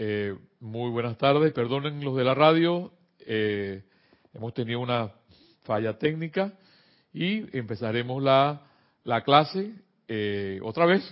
Eh, 0.00 0.32
muy 0.60 0.92
buenas 0.92 1.18
tardes, 1.18 1.52
perdonen 1.52 2.04
los 2.04 2.16
de 2.16 2.22
la 2.22 2.32
radio, 2.32 2.92
eh, 3.18 3.82
hemos 4.32 4.54
tenido 4.54 4.78
una 4.78 5.10
falla 5.64 5.98
técnica 5.98 6.52
y 7.12 7.44
empezaremos 7.58 8.22
la, 8.22 8.62
la 9.02 9.24
clase 9.24 9.72
eh, 10.06 10.60
otra 10.62 10.86
vez. 10.86 11.02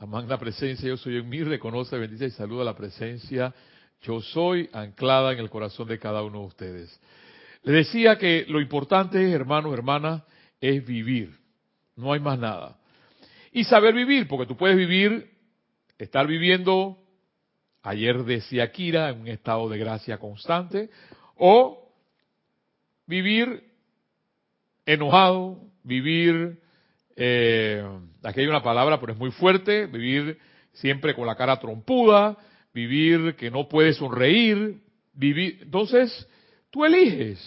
La 0.00 0.06
magna 0.06 0.38
presencia, 0.38 0.88
yo 0.88 0.96
soy 0.96 1.18
en 1.18 1.28
mí, 1.28 1.42
reconoce, 1.42 1.98
bendice 1.98 2.24
y 2.24 2.30
saluda 2.30 2.64
la 2.64 2.74
presencia. 2.74 3.54
Yo 4.00 4.22
soy 4.22 4.70
anclada 4.72 5.34
en 5.34 5.38
el 5.38 5.50
corazón 5.50 5.86
de 5.88 5.98
cada 5.98 6.22
uno 6.22 6.40
de 6.40 6.46
ustedes. 6.46 7.00
Les 7.62 7.86
decía 7.86 8.16
que 8.16 8.46
lo 8.48 8.62
importante, 8.62 9.30
hermanos, 9.32 9.74
hermanas, 9.74 10.22
es 10.62 10.82
vivir. 10.86 11.36
No 11.94 12.14
hay 12.14 12.20
más 12.20 12.38
nada. 12.38 12.78
Y 13.52 13.64
saber 13.64 13.92
vivir, 13.94 14.28
porque 14.28 14.46
tú 14.46 14.56
puedes 14.56 14.78
vivir, 14.78 15.30
estar 15.98 16.26
viviendo, 16.26 17.02
ayer 17.86 18.24
decía 18.24 18.72
Kira, 18.72 19.10
en 19.10 19.20
un 19.20 19.28
estado 19.28 19.68
de 19.68 19.78
gracia 19.78 20.18
constante, 20.18 20.90
o 21.36 21.88
vivir 23.06 23.62
enojado, 24.84 25.60
vivir, 25.84 26.58
eh, 27.14 27.84
aquí 28.24 28.40
hay 28.40 28.46
una 28.48 28.62
palabra, 28.62 28.98
pero 28.98 29.12
es 29.12 29.18
muy 29.18 29.30
fuerte, 29.30 29.86
vivir 29.86 30.36
siempre 30.72 31.14
con 31.14 31.26
la 31.26 31.36
cara 31.36 31.60
trompuda, 31.60 32.36
vivir 32.74 33.36
que 33.36 33.52
no 33.52 33.68
puedes 33.68 33.96
sonreír, 33.96 34.80
vivir, 35.12 35.60
entonces 35.62 36.28
tú 36.70 36.84
eliges. 36.84 37.40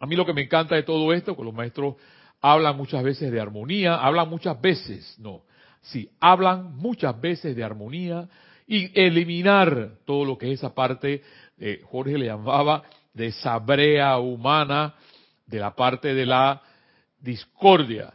A 0.00 0.06
mí 0.06 0.16
lo 0.16 0.26
que 0.26 0.34
me 0.34 0.42
encanta 0.42 0.74
de 0.74 0.82
todo 0.82 1.12
esto, 1.12 1.36
que 1.36 1.44
los 1.44 1.54
maestros 1.54 1.94
hablan 2.40 2.76
muchas 2.76 3.04
veces 3.04 3.30
de 3.30 3.40
armonía, 3.40 3.94
hablan 3.94 4.28
muchas 4.28 4.60
veces, 4.60 5.16
no, 5.20 5.44
sí, 5.82 6.10
hablan 6.18 6.76
muchas 6.76 7.20
veces 7.20 7.54
de 7.54 7.62
armonía 7.62 8.28
y 8.68 8.90
eliminar 9.00 9.92
todo 10.04 10.26
lo 10.26 10.36
que 10.36 10.52
es 10.52 10.58
esa 10.58 10.74
parte, 10.74 11.22
eh, 11.58 11.80
Jorge 11.84 12.18
le 12.18 12.26
llamaba 12.26 12.82
de 13.14 13.28
esa 13.28 13.58
brea 13.58 14.18
humana, 14.18 14.94
de 15.46 15.58
la 15.58 15.74
parte 15.74 16.12
de 16.14 16.26
la 16.26 16.60
discordia. 17.18 18.12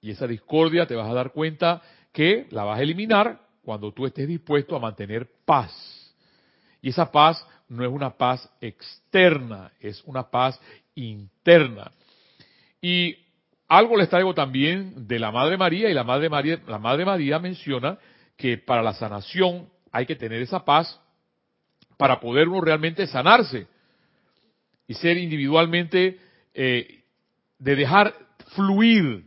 Y 0.00 0.12
esa 0.12 0.28
discordia 0.28 0.86
te 0.86 0.94
vas 0.94 1.10
a 1.10 1.14
dar 1.14 1.32
cuenta 1.32 1.82
que 2.12 2.46
la 2.50 2.62
vas 2.62 2.78
a 2.78 2.82
eliminar 2.82 3.40
cuando 3.64 3.92
tú 3.92 4.06
estés 4.06 4.28
dispuesto 4.28 4.76
a 4.76 4.78
mantener 4.78 5.28
paz. 5.44 6.14
Y 6.80 6.90
esa 6.90 7.10
paz 7.10 7.44
no 7.68 7.84
es 7.84 7.90
una 7.90 8.10
paz 8.10 8.48
externa, 8.60 9.72
es 9.80 10.04
una 10.04 10.30
paz 10.30 10.60
interna. 10.94 11.90
Y 12.80 13.16
algo 13.66 13.96
les 13.96 14.08
traigo 14.08 14.34
también 14.34 15.08
de 15.08 15.18
la 15.18 15.32
Madre 15.32 15.56
María 15.56 15.90
y 15.90 15.94
la 15.94 16.04
Madre 16.04 16.28
María, 16.28 16.60
la 16.68 16.78
Madre 16.78 17.04
María 17.04 17.40
menciona 17.40 17.98
que 18.36 18.58
para 18.58 18.82
la 18.82 18.94
sanación 18.94 19.68
hay 19.92 20.06
que 20.06 20.16
tener 20.16 20.42
esa 20.42 20.64
paz 20.64 21.00
para 21.96 22.20
poder 22.20 22.48
uno 22.48 22.60
realmente 22.60 23.06
sanarse 23.06 23.66
y 24.86 24.94
ser 24.94 25.16
individualmente 25.16 26.18
eh, 26.52 27.04
de 27.58 27.76
dejar 27.76 28.14
fluir 28.54 29.24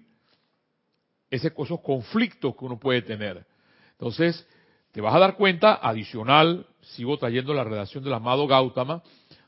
esos 1.29 1.81
conflictos 1.81 2.55
que 2.55 2.65
uno 2.65 2.79
puede 2.79 3.01
tener. 3.01 3.45
Entonces, 3.91 4.47
te 4.91 5.01
vas 5.01 5.15
a 5.15 5.19
dar 5.19 5.35
cuenta, 5.35 5.79
adicional, 5.81 6.67
sigo 6.81 7.17
trayendo 7.17 7.53
la 7.53 7.63
redacción 7.63 8.03
del 8.03 8.13
amado 8.13 8.47
Gautama, 8.47 9.03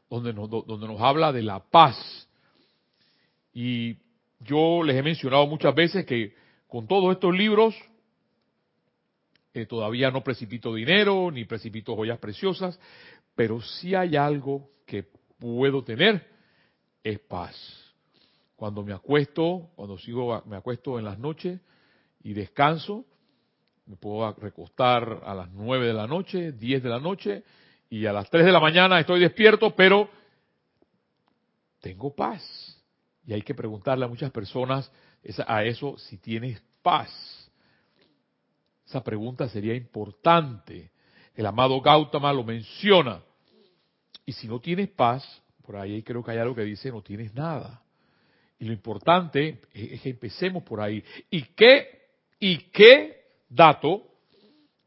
donde 0.09 0.33
nos, 0.33 0.49
donde 0.49 0.87
nos 0.87 0.99
habla 1.02 1.31
de 1.31 1.43
la 1.43 1.59
paz. 1.59 2.27
Y 3.53 3.97
yo 4.39 4.83
les 4.83 4.95
he 4.95 5.03
mencionado 5.03 5.45
muchas 5.47 5.73
veces 5.75 6.05
que 6.05 6.35
con 6.67 6.87
todos 6.87 7.13
estos 7.13 7.35
libros 7.35 7.75
todavía 9.65 10.11
no 10.11 10.23
precipito 10.23 10.73
dinero 10.73 11.31
ni 11.31 11.45
precipito 11.45 11.95
joyas 11.95 12.19
preciosas, 12.19 12.79
pero 13.35 13.61
si 13.61 13.95
hay 13.95 14.15
algo 14.15 14.69
que 14.85 15.05
puedo 15.39 15.83
tener 15.83 16.27
es 17.03 17.19
paz. 17.19 17.55
Cuando 18.55 18.83
me 18.83 18.93
acuesto, 18.93 19.69
cuando 19.75 19.98
sigo, 19.98 20.43
me 20.45 20.58
acuesto 20.58 20.99
en 20.99 21.05
las 21.05 21.17
noches 21.17 21.59
y 22.21 22.33
descanso, 22.33 23.05
me 23.86 23.95
puedo 23.95 24.33
recostar 24.33 25.21
a 25.25 25.33
las 25.33 25.49
nueve 25.52 25.87
de 25.87 25.93
la 25.93 26.05
noche, 26.05 26.52
diez 26.52 26.83
de 26.83 26.89
la 26.89 26.99
noche, 26.99 27.43
y 27.89 28.05
a 28.05 28.14
las 28.14 28.30
tres 28.30 28.45
de 28.45 28.52
la 28.52 28.59
mañana 28.59 28.99
estoy 28.99 29.19
despierto, 29.19 29.73
pero 29.75 30.09
tengo 31.80 32.14
paz. 32.14 32.75
Y 33.25 33.33
hay 33.33 33.42
que 33.42 33.55
preguntarle 33.55 34.05
a 34.05 34.08
muchas 34.08 34.31
personas 34.31 34.92
a 35.48 35.64
eso 35.64 35.98
si 35.98 36.17
tienes 36.17 36.61
paz. 36.81 37.39
Esa 38.89 39.04
pregunta 39.04 39.48
sería 39.48 39.76
importante. 39.76 40.89
El 41.36 41.45
amado 41.45 41.80
Gautama 41.80 42.33
lo 42.33 42.44
menciona. 42.44 43.22
Y 44.26 44.33
si 44.33 44.48
no 44.48 44.60
tienes 44.60 44.89
paz, 44.89 45.23
por 45.61 45.76
ahí 45.76 46.02
creo 46.02 46.23
que 46.23 46.32
hay 46.32 46.39
algo 46.39 46.55
que 46.55 46.64
dice 46.64 46.92
no 46.92 47.04
tienes 47.04 47.32
nada. 47.36 47.83
Y 48.58 48.66
lo 48.66 48.73
importante 48.73 49.61
es 49.72 50.02
que 50.02 50.10
empecemos 50.10 50.64
por 50.64 50.82
ahí. 50.82 51.04
¿Y 51.30 51.44
qué, 51.54 52.08
y 52.39 52.58
qué 52.72 53.26
dato, 53.48 54.08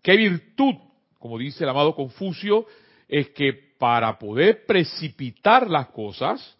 qué 0.02 0.16
virtud, 0.16 0.74
como 1.20 1.38
dice 1.38 1.62
el 1.62 1.70
amado 1.70 1.94
Confucio, 1.94 2.66
es 3.06 3.28
que 3.28 3.52
para 3.78 4.18
poder 4.18 4.66
precipitar 4.66 5.70
las 5.70 5.90
cosas, 5.90 6.58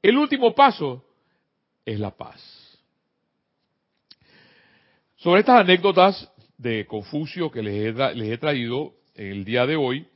el 0.00 0.16
último 0.16 0.54
paso 0.54 1.04
es 1.84 2.00
la 2.00 2.16
paz. 2.16 2.40
Sobre 5.16 5.40
estas 5.40 5.60
anécdotas 5.60 6.32
de 6.60 6.86
Confucio 6.86 7.50
que 7.50 7.62
les 7.62 7.74
he, 7.74 8.14
les 8.14 8.30
he 8.30 8.38
traído 8.38 8.92
el 9.14 9.44
día 9.44 9.64
de 9.64 9.76
hoy, 9.76 10.06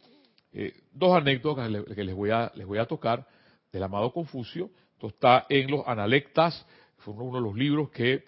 eh, 0.53 0.75
dos 0.93 1.17
anécdotas 1.17 1.71
que 1.95 2.05
les 2.05 2.15
voy 2.15 2.31
a, 2.31 2.53
les 2.55 2.67
voy 2.67 2.79
a 2.79 2.85
tocar 2.85 3.27
del 3.73 3.83
amado 3.83 4.13
Confucio. 4.13 4.71
Esto 4.93 5.09
está 5.09 5.47
en 5.49 5.71
los 5.71 5.87
Analectas, 5.87 6.67
fue 6.99 7.15
uno 7.15 7.39
de 7.39 7.43
los 7.43 7.57
libros 7.57 7.91
que 7.91 8.25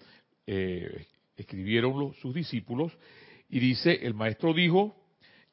eh, 0.47 1.05
escribieron 1.35 2.13
sus 2.15 2.33
discípulos, 2.33 2.91
y 3.49 3.59
dice, 3.59 3.99
el 4.01 4.15
maestro 4.15 4.51
dijo, 4.51 4.95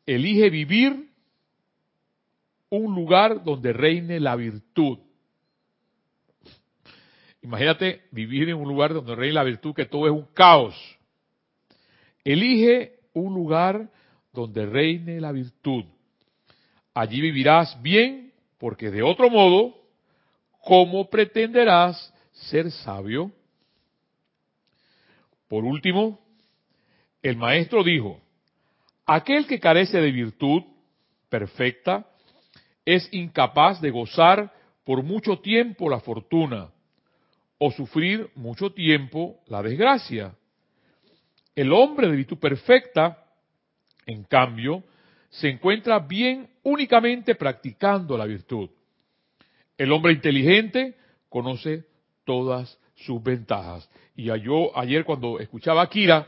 elige 0.06 0.48
vivir 0.48 1.10
un 2.70 2.94
lugar 2.94 3.44
donde 3.44 3.74
reine 3.74 4.18
la 4.20 4.36
virtud. 4.36 4.98
Imagínate 7.42 8.02
vivir 8.10 8.48
en 8.48 8.56
un 8.56 8.68
lugar 8.68 8.94
donde 8.94 9.14
reine 9.14 9.34
la 9.34 9.44
virtud, 9.44 9.74
que 9.74 9.84
todo 9.84 10.06
es 10.06 10.12
un 10.12 10.26
caos. 10.32 10.74
Elige 12.24 12.94
un 13.12 13.34
lugar 13.34 13.90
donde 14.32 14.66
reine 14.66 15.20
la 15.20 15.30
virtud. 15.30 15.84
Allí 16.94 17.20
vivirás 17.20 17.80
bien, 17.82 18.32
porque 18.58 18.90
de 18.90 19.02
otro 19.02 19.30
modo 19.30 19.74
¿cómo 20.64 21.10
pretenderás 21.10 22.12
ser 22.32 22.70
sabio? 22.70 23.30
Por 25.48 25.64
último, 25.64 26.18
el 27.22 27.36
maestro 27.36 27.84
dijo, 27.84 28.20
aquel 29.06 29.46
que 29.46 29.60
carece 29.60 30.00
de 30.00 30.10
virtud 30.10 30.62
perfecta 31.28 32.06
es 32.84 33.08
incapaz 33.12 33.80
de 33.80 33.90
gozar 33.90 34.52
por 34.84 35.02
mucho 35.02 35.38
tiempo 35.38 35.88
la 35.88 36.00
fortuna 36.00 36.70
o 37.58 37.70
sufrir 37.70 38.30
mucho 38.34 38.72
tiempo 38.72 39.40
la 39.46 39.62
desgracia. 39.62 40.34
El 41.54 41.72
hombre 41.72 42.08
de 42.08 42.16
virtud 42.16 42.38
perfecta, 42.38 43.24
en 44.06 44.24
cambio, 44.24 44.82
se 45.30 45.48
encuentra 45.48 45.98
bien 46.00 46.48
únicamente 46.62 47.34
practicando 47.34 48.16
la 48.16 48.26
virtud. 48.26 48.70
El 49.76 49.92
hombre 49.92 50.12
inteligente 50.12 50.96
conoce 51.28 51.84
todas 52.24 52.78
sus 52.94 53.22
ventajas. 53.22 53.88
Y 54.16 54.24
yo 54.42 54.76
ayer 54.78 55.04
cuando 55.04 55.38
escuchaba 55.40 55.82
a 55.82 55.88
Kira, 55.88 56.26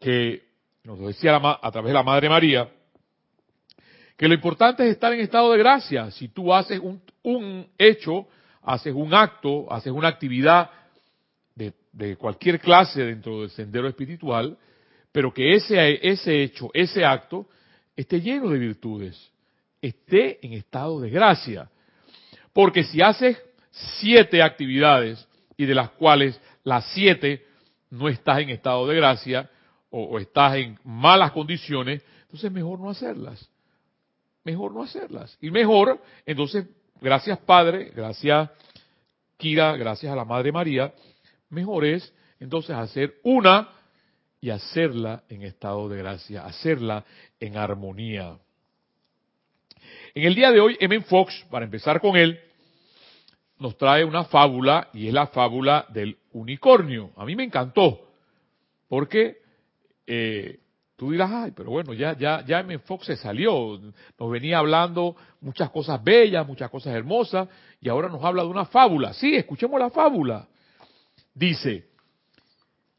que 0.00 0.42
nos 0.84 0.98
decía 0.98 1.36
a 1.36 1.70
través 1.70 1.90
de 1.90 1.94
la 1.94 2.02
Madre 2.02 2.28
María, 2.28 2.68
que 4.16 4.28
lo 4.28 4.34
importante 4.34 4.84
es 4.84 4.90
estar 4.90 5.12
en 5.12 5.20
estado 5.20 5.52
de 5.52 5.58
gracia. 5.58 6.10
Si 6.10 6.28
tú 6.28 6.52
haces 6.52 6.78
un, 6.78 7.00
un 7.22 7.66
hecho, 7.78 8.26
haces 8.62 8.94
un 8.94 9.14
acto, 9.14 9.72
haces 9.72 9.92
una 9.92 10.08
actividad 10.08 10.70
de, 11.54 12.16
cualquier 12.16 12.60
clase 12.60 13.02
dentro 13.02 13.40
del 13.40 13.50
sendero 13.50 13.88
espiritual, 13.88 14.58
pero 15.12 15.32
que 15.32 15.54
ese, 15.54 16.00
ese 16.02 16.42
hecho, 16.42 16.70
ese 16.74 17.04
acto, 17.04 17.48
esté 17.94 18.20
lleno 18.20 18.48
de 18.50 18.58
virtudes, 18.58 19.30
esté 19.80 20.44
en 20.44 20.54
estado 20.54 21.00
de 21.00 21.10
gracia. 21.10 21.70
Porque 22.52 22.84
si 22.84 23.00
haces 23.00 23.40
siete 24.00 24.42
actividades 24.42 25.26
y 25.56 25.66
de 25.66 25.74
las 25.74 25.90
cuales 25.90 26.40
las 26.64 26.84
siete 26.92 27.44
no 27.90 28.08
estás 28.08 28.40
en 28.40 28.50
estado 28.50 28.86
de 28.86 28.96
gracia 28.96 29.50
o, 29.90 30.18
estás 30.18 30.56
en 30.56 30.78
malas 30.82 31.30
condiciones, 31.30 32.02
entonces 32.22 32.50
mejor 32.50 32.80
no 32.80 32.90
hacerlas. 32.90 33.48
Mejor 34.42 34.72
no 34.72 34.82
hacerlas. 34.82 35.38
Y 35.40 35.50
mejor, 35.50 36.00
entonces, 36.26 36.66
gracias 37.00 37.38
Padre, 37.38 37.92
gracias 37.94 38.50
Kira, 39.36 39.76
gracias 39.76 40.12
a 40.12 40.16
la 40.16 40.24
Madre 40.24 40.50
María, 40.50 40.92
mejor 41.50 41.84
es 41.84 42.12
entonces 42.40 42.76
hacer 42.76 43.14
una 43.22 43.68
y 44.40 44.50
hacerla 44.50 45.22
en 45.28 45.42
estado 45.42 45.88
de 45.88 45.98
gracia, 45.98 46.44
hacerla 46.44 47.04
en 47.40 47.56
armonía. 47.56 48.36
En 50.14 50.24
el 50.24 50.34
día 50.34 50.50
de 50.50 50.60
hoy, 50.60 50.76
M. 50.80 51.00
Fox, 51.02 51.46
para 51.50 51.64
empezar 51.64 52.00
con 52.00 52.16
él, 52.16 52.38
nos 53.58 53.76
trae 53.78 54.04
una 54.04 54.24
fábula 54.24 54.88
y 54.92 55.08
es 55.08 55.14
la 55.14 55.28
fábula 55.28 55.86
del 55.90 56.18
unicornio. 56.32 57.10
A 57.16 57.24
mí 57.24 57.34
me 57.34 57.44
encantó, 57.44 58.00
porque 58.88 59.38
eh, 60.06 60.60
tú 60.96 61.12
dirás, 61.12 61.30
ay, 61.32 61.52
pero 61.56 61.70
bueno, 61.70 61.94
ya, 61.94 62.16
ya, 62.16 62.44
ya 62.46 62.60
M. 62.60 62.78
Fox 62.80 63.06
se 63.06 63.16
salió, 63.16 63.80
nos 64.18 64.30
venía 64.30 64.58
hablando 64.58 65.16
muchas 65.40 65.70
cosas 65.70 66.02
bellas, 66.04 66.46
muchas 66.46 66.70
cosas 66.70 66.94
hermosas, 66.94 67.48
y 67.80 67.88
ahora 67.88 68.08
nos 68.08 68.22
habla 68.22 68.42
de 68.42 68.48
una 68.48 68.66
fábula. 68.66 69.12
Sí, 69.14 69.34
escuchemos 69.34 69.80
la 69.80 69.90
fábula. 69.90 70.46
Dice, 71.34 71.88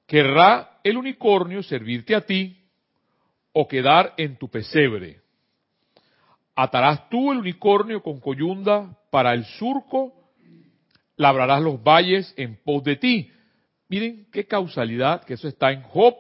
¿querrá 0.06 0.80
el 0.84 0.98
unicornio 0.98 1.64
servirte 1.64 2.14
a 2.16 2.22
ti 2.22 2.58
o 3.54 3.68
quedar 3.68 4.14
en 4.18 4.38
tu 4.38 4.50
pesebre? 4.50 5.22
¿Atarás 6.56 7.10
tú 7.10 7.32
el 7.32 7.40
unicornio 7.40 8.04
con 8.04 8.20
coyunda 8.20 8.98
para 9.10 9.34
el 9.34 9.46
surco 9.46 10.26
labrarás 11.18 11.62
los 11.62 11.82
valles 11.82 12.34
en 12.38 12.58
pos 12.58 12.84
de 12.84 12.96
ti. 12.98 13.32
Miren 13.88 14.28
qué 14.32 14.46
causalidad, 14.46 15.24
que 15.24 15.36
eso 15.36 15.48
está 15.48 15.72
en 15.72 15.84
Job, 15.84 16.16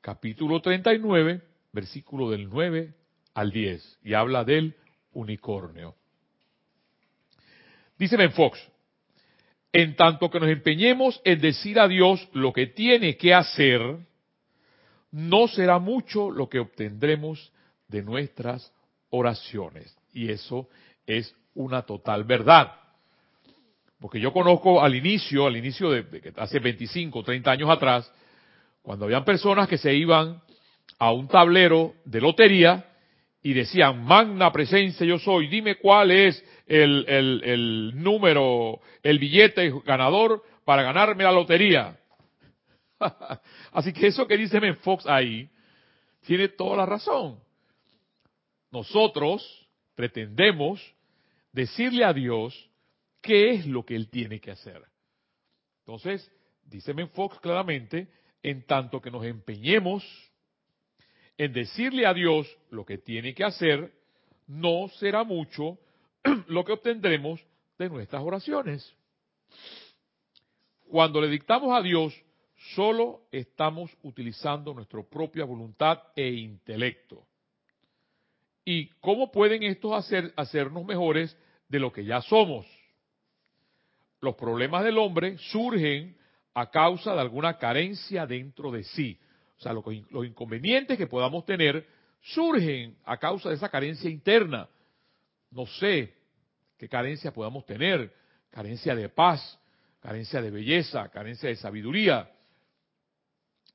capítulo 0.00 0.60
39, 0.60 1.42
versículo 1.72 2.30
del 2.30 2.48
9 2.48 2.94
al 3.34 3.50
10, 3.50 4.00
y 4.04 4.14
habla 4.14 4.44
del 4.44 4.76
unicornio. 5.12 5.94
Dice 7.98 8.16
Ben 8.16 8.32
Fox, 8.32 8.60
en 9.72 9.96
tanto 9.96 10.30
que 10.30 10.40
nos 10.40 10.48
empeñemos 10.48 11.20
en 11.24 11.40
decir 11.40 11.78
a 11.78 11.88
Dios 11.88 12.26
lo 12.32 12.52
que 12.52 12.66
tiene 12.68 13.16
que 13.16 13.34
hacer, 13.34 13.80
no 15.10 15.48
será 15.48 15.78
mucho 15.78 16.30
lo 16.30 16.48
que 16.48 16.58
obtendremos 16.58 17.52
de 17.88 18.02
nuestras 18.02 18.72
oraciones. 19.10 19.94
Y 20.12 20.30
eso 20.30 20.68
es 21.06 21.34
una 21.54 21.82
total 21.82 22.24
verdad. 22.24 22.72
Porque 24.00 24.20
yo 24.20 24.32
conozco 24.32 24.82
al 24.82 24.94
inicio, 24.94 25.46
al 25.46 25.56
inicio 25.56 25.90
de, 25.90 26.32
hace 26.36 26.60
25, 26.60 27.22
30 27.22 27.50
años 27.50 27.70
atrás, 27.70 28.10
cuando 28.82 29.06
habían 29.06 29.24
personas 29.24 29.68
que 29.68 29.76
se 29.76 29.92
iban 29.94 30.40
a 30.98 31.12
un 31.12 31.28
tablero 31.28 31.94
de 32.04 32.20
lotería 32.20 32.87
y 33.48 33.54
decían, 33.54 34.04
magna 34.04 34.52
presencia 34.52 35.06
yo 35.06 35.18
soy, 35.18 35.46
dime 35.48 35.76
cuál 35.76 36.10
es 36.10 36.44
el, 36.66 37.06
el 37.08 37.92
número, 37.94 38.78
el 39.02 39.18
billete 39.18 39.72
ganador 39.86 40.44
para 40.66 40.82
ganarme 40.82 41.24
la 41.24 41.32
lotería. 41.32 41.98
Así 43.72 43.94
que 43.94 44.08
eso 44.08 44.28
que 44.28 44.36
dice 44.36 44.60
Ben 44.60 44.76
Fox 44.76 45.06
ahí, 45.06 45.48
tiene 46.26 46.48
toda 46.48 46.76
la 46.76 46.84
razón. 46.84 47.40
Nosotros 48.70 49.66
pretendemos 49.94 50.86
decirle 51.50 52.04
a 52.04 52.12
Dios 52.12 52.70
qué 53.22 53.52
es 53.52 53.66
lo 53.66 53.82
que 53.82 53.96
él 53.96 54.10
tiene 54.10 54.40
que 54.40 54.50
hacer. 54.50 54.82
Entonces, 55.86 56.30
dice 56.64 56.92
Fox 57.06 57.40
claramente, 57.40 58.08
en 58.42 58.66
tanto 58.66 59.00
que 59.00 59.10
nos 59.10 59.24
empeñemos 59.24 60.04
en 61.38 61.52
decirle 61.52 62.04
a 62.04 62.12
Dios 62.12 62.46
lo 62.70 62.84
que 62.84 62.98
tiene 62.98 63.34
que 63.34 63.44
hacer, 63.44 63.92
no 64.46 64.88
será 64.98 65.24
mucho 65.24 65.78
lo 66.48 66.64
que 66.64 66.72
obtendremos 66.72 67.40
de 67.78 67.88
nuestras 67.88 68.22
oraciones. 68.22 68.94
Cuando 70.88 71.20
le 71.20 71.28
dictamos 71.28 71.74
a 71.74 71.80
Dios, 71.80 72.14
solo 72.74 73.22
estamos 73.32 73.90
utilizando 74.02 74.74
nuestra 74.74 75.02
propia 75.02 75.44
voluntad 75.44 76.02
e 76.14 76.28
intelecto. 76.28 77.24
¿Y 78.64 78.88
cómo 79.00 79.32
pueden 79.32 79.62
estos 79.62 79.92
hacer, 79.94 80.34
hacernos 80.36 80.84
mejores 80.84 81.34
de 81.68 81.78
lo 81.78 81.90
que 81.92 82.04
ya 82.04 82.20
somos? 82.20 82.66
los 84.20 84.34
problemas 84.34 84.84
del 84.84 84.98
hombre 84.98 85.38
surgen 85.38 86.16
a 86.54 86.70
causa 86.70 87.14
de 87.14 87.20
alguna 87.20 87.58
carencia 87.58 88.26
dentro 88.26 88.70
de 88.70 88.84
sí. 88.84 89.18
O 89.58 89.60
sea, 89.60 89.72
los, 89.72 89.84
inconvenientes 90.24 90.96
que 90.96 91.08
podamos 91.08 91.44
tener 91.44 91.84
surgen 92.20 92.96
a 93.04 93.16
causa 93.16 93.48
de 93.48 93.56
esa 93.56 93.68
carencia 93.68 94.08
interna. 94.08 94.68
No 95.50 95.66
sé 95.66 96.14
qué 96.76 96.88
carencia 96.88 97.32
podamos 97.32 97.66
tener, 97.66 98.14
carencia 98.50 98.94
de 98.94 99.08
paz, 99.08 99.58
carencia 100.00 100.40
de 100.40 100.50
belleza, 100.50 101.08
carencia 101.08 101.48
de 101.48 101.56
sabiduría. 101.56 102.30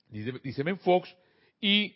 Dice, 0.08 0.40
dice 0.42 0.76
Fox, 0.78 1.14
y 1.60 1.96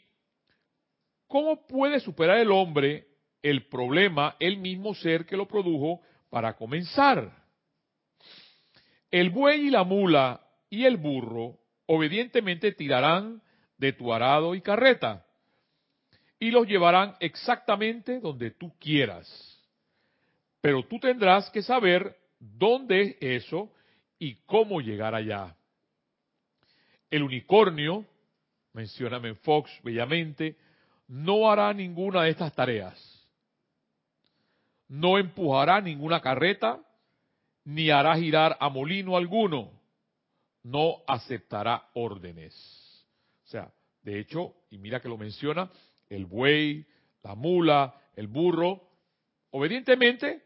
¿cómo 1.27 1.65
puede 1.65 2.01
superar 2.01 2.39
el 2.39 2.51
hombre 2.51 3.07
el 3.41 3.67
problema, 3.67 4.35
el 4.39 4.57
mismo 4.57 4.95
ser 4.95 5.25
que 5.25 5.37
lo 5.37 5.47
produjo, 5.47 6.01
para 6.29 6.57
comenzar? 6.57 7.31
El 9.09 9.29
buey 9.29 9.67
y 9.67 9.69
la 9.69 9.85
mula 9.85 10.45
y 10.69 10.83
el 10.83 10.97
burro 10.97 11.57
obedientemente 11.85 12.73
tirarán 12.73 13.41
de 13.77 13.93
tu 13.93 14.13
arado 14.13 14.55
y 14.55 14.61
carreta 14.61 15.23
y 16.39 16.51
los 16.51 16.67
llevarán 16.67 17.15
exactamente 17.19 18.19
donde 18.19 18.51
tú 18.51 18.71
quieras. 18.79 19.27
Pero 20.61 20.83
tú 20.83 20.99
tendrás 20.99 21.49
que 21.49 21.61
saber 21.61 22.15
dónde 22.39 23.01
es 23.01 23.41
eso 23.43 23.71
y 24.19 24.35
cómo 24.45 24.81
llegar 24.81 25.15
allá. 25.15 25.55
El 27.09 27.23
unicornio, 27.23 28.05
menciona 28.73 29.21
Fox 29.35 29.71
bellamente, 29.83 30.55
no 31.07 31.49
hará 31.49 31.73
ninguna 31.73 32.23
de 32.23 32.31
estas 32.31 32.53
tareas. 32.53 33.25
No 34.89 35.17
empujará 35.17 35.81
ninguna 35.81 36.21
carreta 36.21 36.79
ni 37.63 37.89
hará 37.89 38.15
girar 38.15 38.57
a 38.59 38.69
molino 38.69 39.17
alguno, 39.17 39.71
no 40.63 40.97
aceptará 41.07 41.89
órdenes. 41.93 42.86
O 43.47 43.49
sea, 43.49 43.71
de 44.03 44.19
hecho, 44.19 44.55
y 44.69 44.77
mira 44.77 44.99
que 44.99 45.07
lo 45.07 45.17
menciona, 45.17 45.71
el 46.09 46.25
buey, 46.25 46.85
la 47.23 47.33
mula, 47.33 47.95
el 48.13 48.27
burro, 48.27 48.89
obedientemente 49.51 50.43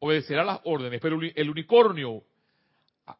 obedecerá 0.00 0.42
las 0.42 0.60
órdenes, 0.64 1.00
pero 1.00 1.20
el 1.22 1.50
unicornio, 1.50 2.24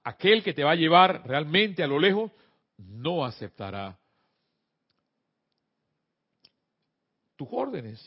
aquel 0.03 0.43
que 0.43 0.53
te 0.53 0.65
va 0.65 0.73
a 0.73 0.77
llevar 0.77 1.23
realmente 1.29 1.85
a 1.85 1.87
lo 1.87 2.01
lejos, 2.01 2.33
no 2.77 3.25
aceptará 3.25 3.97
tus 7.37 7.47
órdenes. 7.53 8.01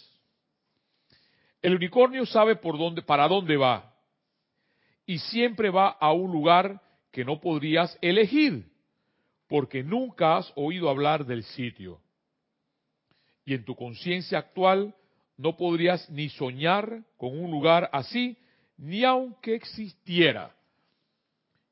El 1.61 1.75
unicornio 1.75 2.25
sabe 2.25 2.57
por 2.57 2.77
dónde, 2.77 3.01
para 3.01 3.29
dónde 3.29 3.55
va 3.55 3.95
y 5.05 5.19
siempre 5.19 5.69
va 5.69 5.87
a 5.87 6.11
un 6.11 6.33
lugar 6.33 6.81
que 7.11 7.23
no 7.23 7.39
podrías 7.39 7.97
elegir, 8.01 8.72
porque 9.53 9.83
nunca 9.83 10.37
has 10.37 10.51
oído 10.55 10.89
hablar 10.89 11.27
del 11.27 11.43
sitio. 11.43 12.01
Y 13.45 13.53
en 13.53 13.63
tu 13.63 13.75
conciencia 13.75 14.39
actual 14.39 14.95
no 15.37 15.55
podrías 15.55 16.09
ni 16.09 16.29
soñar 16.29 17.03
con 17.17 17.37
un 17.37 17.51
lugar 17.51 17.87
así, 17.93 18.35
ni 18.77 19.03
aunque 19.03 19.53
existiera. 19.53 20.55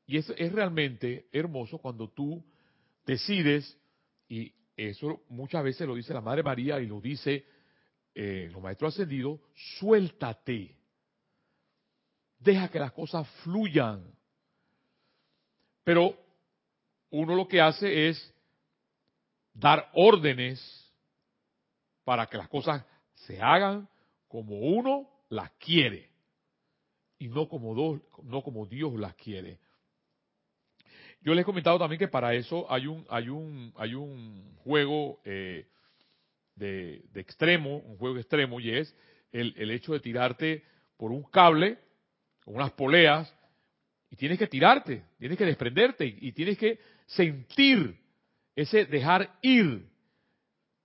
Y 0.05 0.17
es, 0.17 0.29
es 0.37 0.51
realmente 0.51 1.25
hermoso 1.31 1.79
cuando 1.79 2.07
tú 2.07 2.45
decides, 3.03 3.75
y 4.29 4.53
eso 4.77 5.23
muchas 5.29 5.63
veces 5.63 5.87
lo 5.87 5.95
dice 5.95 6.13
la 6.13 6.21
Madre 6.21 6.43
María 6.43 6.79
y 6.79 6.85
lo 6.85 7.01
dice 7.01 7.45
eh, 8.13 8.47
los 8.51 8.61
maestros 8.61 8.93
ascendidos, 8.93 9.39
suéltate 9.79 10.77
Deja 12.37 12.69
que 12.69 12.77
las 12.77 12.91
cosas 12.91 13.27
fluyan. 13.43 14.03
Pero 15.83 16.15
uno 17.11 17.35
lo 17.35 17.47
que 17.47 17.61
hace 17.61 18.09
es 18.09 18.33
dar 19.53 19.89
órdenes 19.93 20.59
para 22.03 22.25
que 22.25 22.37
las 22.37 22.47
cosas 22.47 22.85
se 23.13 23.41
hagan 23.41 23.87
como 24.27 24.57
uno 24.57 25.09
las 25.29 25.51
quiere 25.51 26.09
y 27.19 27.27
no 27.27 27.47
como, 27.47 28.01
no 28.23 28.41
como 28.41 28.65
Dios 28.65 28.93
las 28.95 29.13
quiere. 29.15 29.59
Yo 31.21 31.35
les 31.35 31.43
he 31.43 31.45
comentado 31.45 31.77
también 31.77 31.99
que 31.99 32.07
para 32.07 32.33
eso 32.33 32.65
hay 32.71 32.87
un, 32.87 33.05
hay 33.09 33.29
un, 33.29 33.71
hay 33.75 33.93
un 33.93 34.55
juego 34.63 35.19
eh, 35.23 35.67
de, 36.55 37.03
extremo, 37.13 37.77
un 37.77 37.97
juego 37.97 38.17
extremo, 38.17 38.59
y 38.59 38.71
es 38.71 38.95
el, 39.31 39.53
el 39.57 39.69
hecho 39.69 39.93
de 39.93 39.99
tirarte 39.99 40.63
por 40.97 41.11
un 41.11 41.23
cable 41.23 41.77
con 42.43 42.55
unas 42.55 42.71
poleas, 42.71 43.31
y 44.11 44.17
tienes 44.17 44.37
que 44.37 44.47
tirarte, 44.47 45.03
tienes 45.17 45.37
que 45.37 45.45
desprenderte 45.45 46.05
y, 46.05 46.33
tienes 46.33 46.57
que 46.57 46.77
sentir 47.15 47.97
ese 48.55 48.85
dejar 48.85 49.37
ir. 49.41 49.87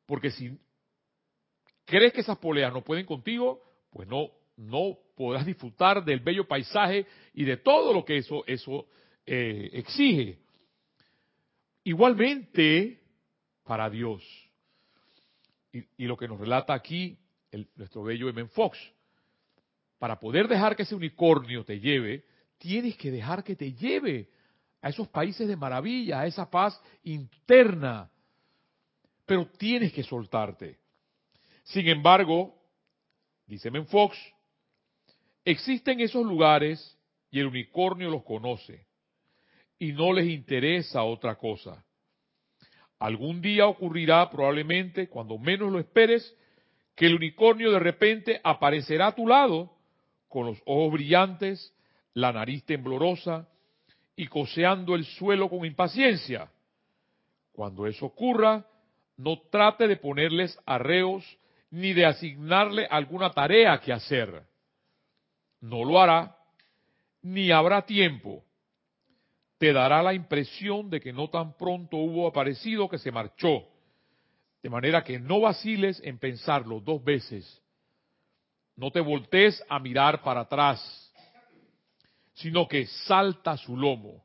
Porque 0.06 0.30
si 0.30 0.56
crees 1.84 2.12
que 2.12 2.20
esas 2.20 2.38
poleas 2.38 2.72
no 2.72 2.82
pueden 2.82 3.06
contigo, 3.06 3.62
pues 3.90 4.08
no, 4.08 4.30
no 4.56 4.98
podrás 5.16 5.46
disfrutar 5.46 6.04
del 6.04 6.20
bello 6.20 6.46
paisaje 6.46 7.06
y 7.34 7.44
de 7.44 7.56
todo 7.56 7.92
lo 7.92 8.04
que 8.04 8.18
eso, 8.18 8.44
eso 8.46 8.86
eh, 9.24 9.70
exige. 9.72 10.38
Igualmente, 11.84 13.00
para 13.64 13.88
Dios. 13.90 14.22
Y, 15.72 16.06
lo 16.06 16.16
que 16.16 16.26
nos 16.26 16.40
relata 16.40 16.72
aquí 16.72 17.18
nuestro 17.74 18.02
bello 18.02 18.28
M. 18.28 18.46
Fox, 18.48 18.78
para 19.98 20.18
poder 20.18 20.48
dejar 20.48 20.74
que 20.74 20.82
ese 20.82 20.94
unicornio 20.94 21.64
te 21.64 21.80
lleve, 21.80 22.24
tienes 22.58 22.96
que 22.96 23.10
dejar 23.10 23.44
que 23.44 23.56
te 23.56 23.72
lleve 23.72 24.28
a 24.86 24.88
esos 24.88 25.08
países 25.08 25.48
de 25.48 25.56
maravilla, 25.56 26.20
a 26.20 26.26
esa 26.28 26.48
paz 26.48 26.80
interna. 27.02 28.08
Pero 29.26 29.48
tienes 29.58 29.92
que 29.92 30.04
soltarte. 30.04 30.78
Sin 31.64 31.88
embargo, 31.88 32.54
dice 33.48 33.68
Fox, 33.82 34.16
existen 35.44 35.98
esos 35.98 36.24
lugares 36.24 36.96
y 37.32 37.40
el 37.40 37.46
unicornio 37.46 38.08
los 38.10 38.22
conoce 38.22 38.86
y 39.76 39.92
no 39.92 40.12
les 40.12 40.28
interesa 40.28 41.02
otra 41.02 41.34
cosa. 41.34 41.84
Algún 43.00 43.42
día 43.42 43.66
ocurrirá 43.66 44.30
probablemente, 44.30 45.08
cuando 45.08 45.36
menos 45.36 45.72
lo 45.72 45.80
esperes, 45.80 46.32
que 46.94 47.06
el 47.06 47.16
unicornio 47.16 47.72
de 47.72 47.80
repente 47.80 48.40
aparecerá 48.44 49.08
a 49.08 49.14
tu 49.16 49.26
lado 49.26 49.76
con 50.28 50.46
los 50.46 50.62
ojos 50.64 50.92
brillantes, 50.92 51.74
la 52.14 52.32
nariz 52.32 52.64
temblorosa 52.64 53.48
y 54.16 54.26
coseando 54.26 54.94
el 54.94 55.04
suelo 55.04 55.48
con 55.48 55.64
impaciencia. 55.64 56.50
Cuando 57.52 57.86
eso 57.86 58.06
ocurra, 58.06 58.66
no 59.18 59.40
trate 59.50 59.86
de 59.86 59.96
ponerles 59.96 60.58
arreos 60.64 61.24
ni 61.70 61.92
de 61.92 62.06
asignarle 62.06 62.86
alguna 62.90 63.30
tarea 63.30 63.78
que 63.78 63.92
hacer. 63.92 64.42
No 65.60 65.84
lo 65.84 66.00
hará, 66.00 66.36
ni 67.22 67.50
habrá 67.50 67.82
tiempo. 67.82 68.42
Te 69.58 69.72
dará 69.72 70.02
la 70.02 70.14
impresión 70.14 70.88
de 70.90 71.00
que 71.00 71.12
no 71.12 71.28
tan 71.28 71.56
pronto 71.56 71.96
hubo 71.96 72.26
aparecido 72.26 72.88
que 72.88 72.98
se 72.98 73.10
marchó. 73.10 73.64
De 74.62 74.70
manera 74.70 75.04
que 75.04 75.18
no 75.18 75.40
vaciles 75.40 76.00
en 76.04 76.18
pensarlo 76.18 76.80
dos 76.80 77.02
veces. 77.02 77.62
No 78.76 78.90
te 78.90 79.00
voltees 79.00 79.62
a 79.68 79.78
mirar 79.78 80.22
para 80.22 80.40
atrás 80.40 81.05
sino 82.36 82.68
que 82.68 82.86
salta 82.86 83.56
su 83.56 83.76
lomo, 83.76 84.24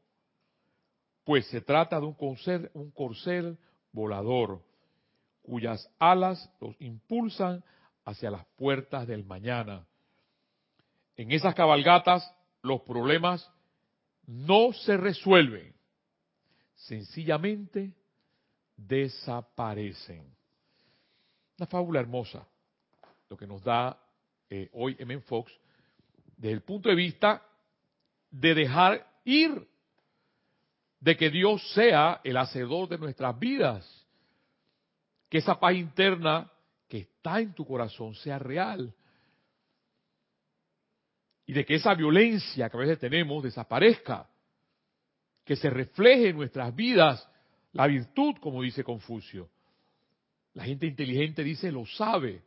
pues 1.24 1.48
se 1.48 1.62
trata 1.62 2.00
de 2.00 2.06
un 2.06 2.13
corcel, 2.13 2.70
un 2.74 3.58
volador, 3.94 4.62
cuyas 5.41 5.89
alas 5.98 6.51
los 6.60 6.75
impulsan 6.80 7.63
hacia 8.03 8.32
las 8.32 8.46
puertas 8.58 9.08
del 9.08 9.24
mañana. 9.24 9.86
En 11.15 11.32
esas 11.32 11.56
cabalgatas 11.56 12.30
los 12.62 12.82
problemas 12.82 13.50
no 14.27 14.74
se 14.74 14.98
resuelven, 14.98 15.74
sencillamente 16.75 17.94
desaparecen. 18.75 20.36
Una 21.58 21.68
fábula 21.68 22.01
hermosa, 22.01 22.46
lo 23.30 23.38
que 23.38 23.48
nos 23.48 23.63
da 23.63 23.98
eh, 24.50 24.70
hoy 24.74 24.98
M. 25.00 25.18
Fox, 25.22 25.51
desde 26.36 26.56
el 26.56 26.62
punto 26.62 26.89
de 26.89 26.96
vista 26.96 27.41
de 28.32 28.56
dejar 28.56 29.06
ir, 29.26 29.68
de 31.00 31.18
que 31.18 31.30
Dios 31.30 31.62
sea 31.74 32.22
el 32.24 32.38
hacedor 32.38 32.88
de 32.88 32.98
nuestras 32.98 33.38
vidas, 33.38 34.08
que 35.30 35.38
esa 35.38 35.60
paz 35.60 35.76
interna 35.76 36.52
que 36.88 37.00
está 37.00 37.40
en 37.40 37.54
tu 37.54 37.66
corazón 37.66 38.16
sea 38.16 38.40
real. 38.40 38.94
Y 41.46 41.54
de 41.54 41.66
que 41.66 41.76
esa 41.76 41.94
violencia 41.94 42.70
que 42.70 42.78
a 42.78 42.80
veces 42.80 43.00
tenemos 43.00 43.44
desaparezca, 43.44 44.30
que 45.44 45.56
se 45.56 45.70
refleje 45.70 46.30
en 46.30 46.38
nuestras 46.38 46.74
vidas 46.76 47.28
la 47.74 47.88
virtud, 47.88 48.36
como 48.40 48.62
dice 48.62 48.84
Confucio. 48.84 49.50
La 50.54 50.66
gente 50.66 50.86
inteligente 50.86 51.44
dice 51.44 51.72
lo 51.72 51.86
sabe, 51.86 52.44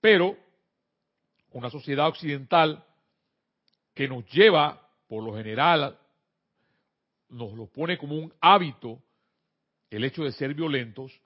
pero 0.00 0.36
una 1.52 1.70
sociedad 1.70 2.08
occidental 2.08 2.84
que 3.94 4.08
nos 4.08 4.28
lleva 4.30 4.89
por 5.10 5.24
lo 5.24 5.34
general 5.34 5.98
nos 7.30 7.52
lo 7.54 7.66
pone 7.66 7.98
como 7.98 8.14
un 8.14 8.32
hábito 8.40 9.02
el 9.90 10.04
hecho 10.04 10.22
de 10.22 10.30
ser 10.30 10.54
violentos, 10.54 11.20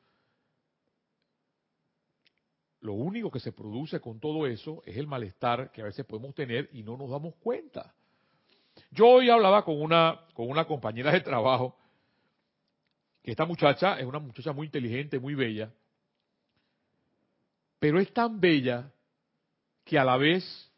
lo 2.81 2.95
único 2.95 3.31
que 3.31 3.41
se 3.41 3.53
produce 3.53 4.00
con 4.00 4.21
todo 4.21 4.47
eso 4.47 4.83
es 4.87 4.97
el 4.97 5.07
malestar 5.07 5.71
que 5.71 5.83
a 5.83 5.85
veces 5.85 6.07
podemos 6.07 6.35
tener 6.35 6.71
y 6.73 6.83
no 6.83 6.97
nos 6.97 7.11
damos 7.11 7.35
cuenta. 7.35 7.95
Yo 8.91 9.07
hoy 9.07 9.29
hablaba 9.29 9.67
con 9.67 9.79
una, 9.79 10.19
con 10.33 10.49
una 10.49 10.64
compañera 10.64 11.12
de 11.12 11.21
trabajo, 11.21 11.76
que 13.23 13.33
esta 13.33 13.45
muchacha 13.45 13.99
es 13.99 14.07
una 14.07 14.19
muchacha 14.19 14.55
muy 14.55 14.69
inteligente, 14.69 15.19
muy 15.19 15.35
bella, 15.35 15.71
pero 17.79 18.00
es 18.00 18.11
tan 18.14 18.41
bella 18.41 18.91
que 19.85 19.99
a 19.99 20.05
la 20.05 20.17
vez 20.17 20.73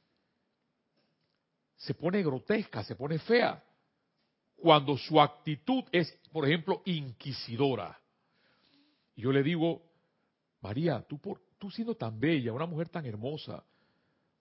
se 1.87 1.95
pone 1.95 2.21
grotesca, 2.21 2.83
se 2.83 2.97
pone 2.97 3.19
fea, 3.21 3.63
cuando 4.57 4.99
su 4.99 5.21
actitud 5.21 5.85
es, 5.93 6.11
por 6.33 6.45
ejemplo, 6.45 6.83
inquisidora. 6.85 7.97
Y 9.15 9.23
yo 9.23 9.31
le 9.31 9.45
digo, 9.45 9.83
María, 10.61 11.01
tú, 11.03 11.19
por, 11.19 11.41
tú 11.59 11.71
siendo 11.71 11.95
tan 11.95 12.19
bella, 12.19 12.53
una 12.53 12.67
mujer 12.67 12.89
tan 12.89 13.07
hermosa, 13.07 13.63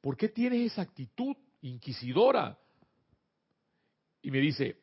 ¿por 0.01 0.17
qué 0.17 0.29
tienes 0.29 0.71
esa 0.71 0.81
actitud 0.81 1.35
inquisidora? 1.61 2.57
Y 4.23 4.31
me 4.31 4.39
dice, 4.39 4.79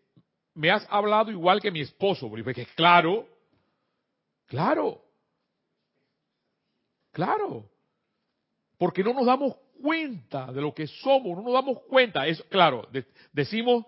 me 0.54 0.70
has 0.70 0.86
hablado 0.88 1.32
igual 1.32 1.60
que 1.60 1.72
mi 1.72 1.80
esposo, 1.80 2.30
porque 2.30 2.66
claro, 2.76 3.26
claro, 4.46 5.02
claro, 7.10 7.68
porque 8.78 9.02
no 9.02 9.14
nos 9.14 9.26
damos 9.26 9.56
cuenta 9.82 10.52
de 10.52 10.60
lo 10.60 10.72
que 10.72 10.86
somos, 10.86 11.36
no 11.36 11.42
nos 11.42 11.52
damos 11.52 11.80
cuenta. 11.88 12.26
Es 12.26 12.42
claro, 12.44 12.88
decimos, 13.32 13.84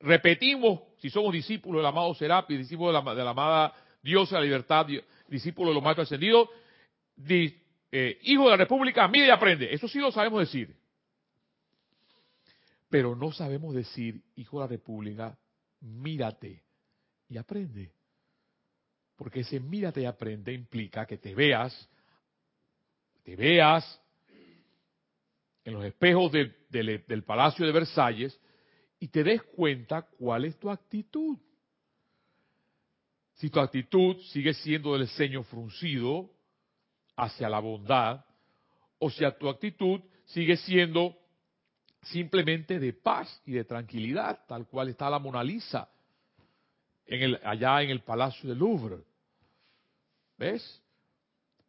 repetimos, 0.00 0.80
si 0.98 1.10
somos 1.10 1.32
discípulos 1.32 1.80
del 1.80 1.86
amado 1.86 2.14
Serapi, 2.14 2.56
discípulos 2.56 2.94
de 3.04 3.14
la, 3.14 3.24
la 3.24 3.30
amada 3.30 3.74
Diosa 4.02 4.36
de 4.36 4.40
la 4.40 4.46
libertad, 4.46 4.86
discípulos 5.28 5.70
de 5.70 5.74
los 5.74 5.82
maestros 5.82 6.08
ascendidos, 6.08 6.48
eh, 7.28 8.18
hijo 8.22 8.44
de 8.44 8.50
la 8.50 8.56
República, 8.56 9.06
mide 9.06 9.26
y 9.26 9.30
aprende. 9.30 9.72
Eso 9.72 9.86
sí 9.86 9.98
lo 9.98 10.10
sabemos 10.10 10.40
decir. 10.40 10.74
Pero 12.88 13.14
no 13.14 13.32
sabemos 13.32 13.74
decir, 13.74 14.20
hijo 14.36 14.58
de 14.58 14.64
la 14.64 14.68
República, 14.68 15.38
mírate 15.80 16.62
y 17.28 17.36
aprende. 17.36 17.92
Porque 19.16 19.40
ese 19.40 19.60
mírate 19.60 20.02
y 20.02 20.04
aprende 20.04 20.52
implica 20.52 21.06
que 21.06 21.18
te 21.18 21.34
veas, 21.34 21.88
te 23.22 23.36
veas 23.36 24.01
en 25.64 25.74
los 25.74 25.84
espejos 25.84 26.32
del 26.32 27.24
Palacio 27.24 27.64
de 27.66 27.72
Versalles 27.72 28.40
y 28.98 29.08
te 29.08 29.24
des 29.24 29.42
cuenta 29.42 30.02
cuál 30.02 30.44
es 30.44 30.58
tu 30.58 30.70
actitud. 30.70 31.36
Si 33.34 33.50
tu 33.50 33.60
actitud 33.60 34.16
sigue 34.30 34.54
siendo 34.54 34.96
del 34.96 35.08
ceño 35.08 35.42
fruncido 35.42 36.30
hacia 37.16 37.48
la 37.48 37.58
bondad, 37.58 38.24
o 38.98 39.10
si 39.10 39.24
tu 39.38 39.48
actitud 39.48 40.00
sigue 40.26 40.56
siendo 40.56 41.16
simplemente 42.02 42.78
de 42.78 42.92
paz 42.92 43.42
y 43.44 43.52
de 43.52 43.64
tranquilidad, 43.64 44.44
tal 44.46 44.66
cual 44.66 44.88
está 44.88 45.10
la 45.10 45.18
Mona 45.18 45.42
Lisa 45.42 45.88
en 47.06 47.22
el, 47.22 47.40
allá 47.44 47.82
en 47.82 47.90
el 47.90 48.00
Palacio 48.00 48.48
del 48.48 48.58
Louvre. 48.58 48.98
¿Ves? 50.38 50.81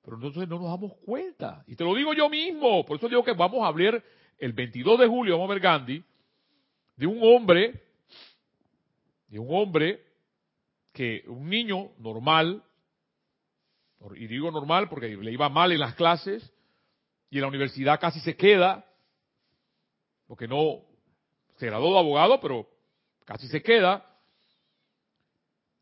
Pero 0.04 0.18
nosotros 0.18 0.48
no 0.50 0.60
nos 0.60 0.70
damos 0.70 0.94
cuenta. 1.06 1.64
Y 1.66 1.76
te 1.76 1.84
lo 1.84 1.96
digo 1.96 2.14
yo 2.14 2.30
mismo. 2.30 2.86
Por 2.86 2.98
eso 2.98 3.08
digo 3.08 3.24
que 3.24 3.34
vamos 3.34 3.64
a 3.64 3.68
hablar 3.68 4.04
el 4.38 4.52
22 4.52 5.00
de 5.00 5.08
julio, 5.08 5.36
vamos 5.36 5.50
a 5.50 5.54
ver 5.54 5.64
Gandhi, 5.64 6.04
de 6.98 7.08
un 7.08 7.20
hombre, 7.22 7.82
de 9.28 9.40
un 9.40 9.48
hombre 9.50 10.04
que, 10.92 11.24
un 11.28 11.50
niño 11.50 11.92
normal, 12.00 12.62
y 14.16 14.28
digo 14.28 14.52
normal 14.52 14.90
porque 14.90 15.16
le 15.16 15.32
iba 15.32 15.48
mal 15.48 15.72
en 15.72 15.80
las 15.80 15.96
clases, 15.96 16.52
y 17.30 17.38
en 17.38 17.42
la 17.44 17.48
universidad 17.48 18.00
casi 18.00 18.20
se 18.20 18.36
queda, 18.36 18.86
porque 20.28 20.48
no 20.48 20.82
se 21.56 21.68
graduó 21.68 21.94
de 21.94 22.00
abogado, 22.00 22.42
pero 22.42 22.68
casi 23.24 23.48
se 23.48 23.64
queda, 23.64 24.06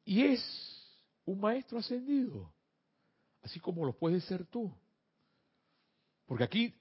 y 0.06 0.24
es 0.24 1.00
un 1.25 1.40
maestro 1.40 1.80
ascendido 1.80 2.54
así 3.44 3.60
como 3.60 3.86
lo 3.86 3.94
puedes 3.94 4.24
ser 4.26 4.46
tú. 4.46 4.72
Porque 6.26 6.44
aquí, 6.44 6.74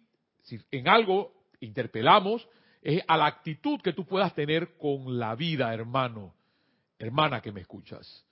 si 0.43 0.61
en 0.71 0.89
algo 0.89 1.33
interpelamos, 1.61 2.47
es 2.83 3.03
a 3.07 3.17
la 3.17 3.27
actitud 3.27 3.81
que 3.81 3.93
tú 3.93 4.07
puedas 4.07 4.35
tener 4.35 4.77
con 4.77 5.19
la 5.19 5.35
vida, 5.35 5.73
hermano, 5.73 6.35
hermana 6.99 7.41
que 7.41 7.53
me 7.53 7.61
escuchas. 7.61 8.25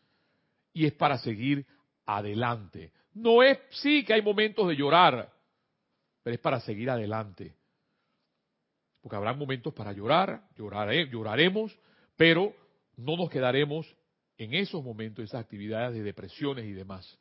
Y 0.73 0.87
es 0.87 0.93
para 0.93 1.19
seguir 1.19 1.67
adelante. 2.07 2.93
No 3.15 3.43
es, 3.43 3.59
sí 3.71 4.05
que 4.05 4.15
hay 4.15 4.23
momentos 4.23 4.69
de 4.69 4.77
llorar, 4.77 5.33
pero 6.23 6.35
es 6.35 6.41
para 6.41 6.61
seguir 6.61 6.91
adelante. 6.91 7.57
Porque 9.01 9.17
habrá 9.17 9.33
momentos 9.33 9.75
para 9.75 9.93
llorar, 9.93 10.43
lloraré, 10.57 11.09
lloraremos, 11.09 11.77
pero 12.17 12.55
no 12.97 13.17
nos 13.17 13.31
quedaremos 13.31 13.93
en 14.37 14.55
esos 14.55 14.85
momentos, 14.85 15.25
esas 15.25 15.41
actividades 15.41 15.95
de 15.95 16.03
depresiones 16.03 16.65
y 16.67 16.73
demás 16.73 17.19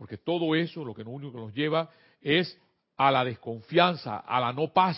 Porque 0.00 0.16
todo 0.16 0.54
eso 0.54 0.82
lo 0.82 0.94
que 0.94 1.04
lo 1.04 1.10
único 1.10 1.30
que 1.30 1.38
nos 1.40 1.52
lleva 1.52 1.90
es 2.22 2.58
a 2.96 3.10
la 3.10 3.22
desconfianza, 3.22 4.16
a 4.16 4.40
la 4.40 4.50
no 4.50 4.72
paz. 4.72 4.96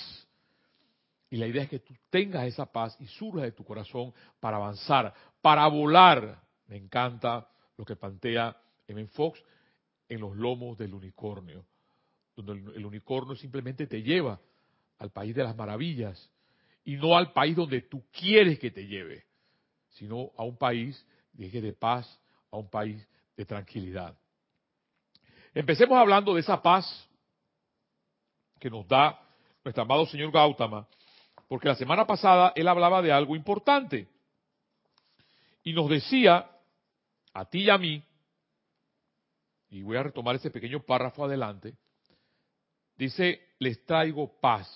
Y 1.28 1.38
la 1.38 1.48
idea 1.48 1.64
es 1.64 1.70
que 1.70 1.80
tú 1.80 1.92
tengas 2.08 2.46
esa 2.46 2.66
paz 2.66 2.96
y 3.00 3.06
surja 3.06 3.42
de 3.42 3.50
tu 3.50 3.64
corazón 3.64 4.14
para 4.38 4.58
avanzar, 4.58 5.12
para 5.40 5.66
volar. 5.66 6.40
Me 6.68 6.76
encanta 6.76 7.48
lo 7.76 7.84
que 7.84 7.96
plantea 7.96 8.56
M. 8.86 9.04
Fox 9.08 9.42
en 10.08 10.20
los 10.20 10.36
lomos 10.36 10.78
del 10.78 10.94
unicornio, 10.94 11.66
donde 12.36 12.52
el 12.76 12.86
unicornio 12.86 13.34
simplemente 13.34 13.88
te 13.88 14.04
lleva 14.04 14.38
al 15.00 15.10
país 15.10 15.34
de 15.34 15.42
las 15.42 15.56
maravillas 15.56 16.30
y 16.84 16.94
no 16.94 17.16
al 17.16 17.32
país 17.32 17.56
donde 17.56 17.80
tú 17.80 18.04
quieres 18.12 18.56
que 18.60 18.70
te 18.70 18.86
lleve, 18.86 19.24
sino 19.88 20.30
a 20.36 20.44
un 20.44 20.56
país 20.56 21.04
de 21.32 21.72
paz, 21.72 22.20
a 22.52 22.56
un 22.56 22.70
país 22.70 23.04
de 23.36 23.44
tranquilidad. 23.44 24.16
Empecemos 25.54 25.98
hablando 25.98 26.34
de 26.34 26.40
esa 26.40 26.62
paz 26.62 26.86
que 28.58 28.70
nos 28.70 28.86
da 28.88 29.20
nuestro 29.64 29.82
amado 29.82 30.06
señor 30.06 30.32
Gautama, 30.32 30.88
porque 31.46 31.68
la 31.68 31.74
semana 31.74 32.06
pasada 32.06 32.52
él 32.56 32.66
hablaba 32.68 33.02
de 33.02 33.12
algo 33.12 33.36
importante 33.36 34.08
y 35.62 35.74
nos 35.74 35.90
decía, 35.90 36.50
a 37.34 37.44
ti 37.44 37.64
y 37.64 37.70
a 37.70 37.76
mí, 37.76 38.02
y 39.68 39.82
voy 39.82 39.96
a 39.96 40.04
retomar 40.04 40.36
ese 40.36 40.50
pequeño 40.50 40.80
párrafo 40.80 41.24
adelante, 41.24 41.76
dice, 42.96 43.54
les 43.58 43.84
traigo 43.84 44.40
paz, 44.40 44.68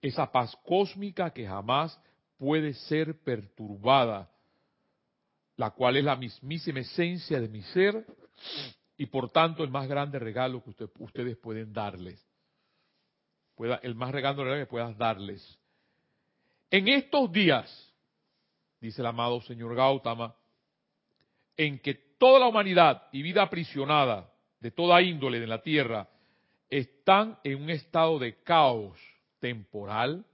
esa 0.00 0.30
paz 0.30 0.56
cósmica 0.64 1.32
que 1.32 1.46
jamás 1.46 2.00
puede 2.38 2.74
ser 2.74 3.20
perturbada, 3.22 4.30
la 5.56 5.72
cual 5.72 5.96
es 5.96 6.04
la 6.04 6.16
mismísima 6.16 6.80
esencia 6.80 7.40
de 7.40 7.48
mi 7.48 7.62
ser 7.62 8.06
y 8.96 9.06
por 9.06 9.30
tanto 9.30 9.64
el 9.64 9.70
más 9.70 9.88
grande 9.88 10.18
regalo 10.18 10.62
que 10.62 10.88
ustedes 10.98 11.36
pueden 11.36 11.72
darles 11.72 12.30
el 13.82 13.94
más 13.94 14.12
regalo 14.12 14.44
que 14.44 14.66
puedas 14.66 14.96
darles. 14.96 15.58
En 16.70 16.88
estos 16.88 17.30
días, 17.32 17.94
dice 18.80 19.02
el 19.02 19.06
amado 19.06 19.40
señor 19.42 19.74
Gautama, 19.74 20.34
en 21.56 21.78
que 21.78 21.94
toda 21.94 22.38
la 22.38 22.46
humanidad 22.46 23.08
y 23.12 23.22
vida 23.22 23.42
aprisionada 23.42 24.32
de 24.60 24.70
toda 24.70 25.02
índole 25.02 25.40
de 25.40 25.46
la 25.46 25.62
tierra 25.62 26.08
están 26.68 27.38
en 27.44 27.62
un 27.62 27.70
estado 27.70 28.18
de 28.18 28.42
caos 28.42 28.98
temporal, 29.40 30.24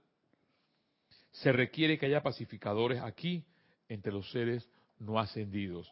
se 1.31 1.51
requiere 1.51 1.97
que 1.97 2.05
haya 2.05 2.23
pacificadores 2.23 3.01
aquí 3.01 3.43
entre 3.89 4.11
los 4.11 4.29
seres 4.31 4.69
no 4.99 5.19
ascendidos. 5.19 5.91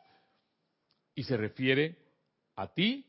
Y 1.15 1.23
se 1.23 1.37
refiere 1.37 1.95
a 2.55 2.67
ti, 2.67 3.05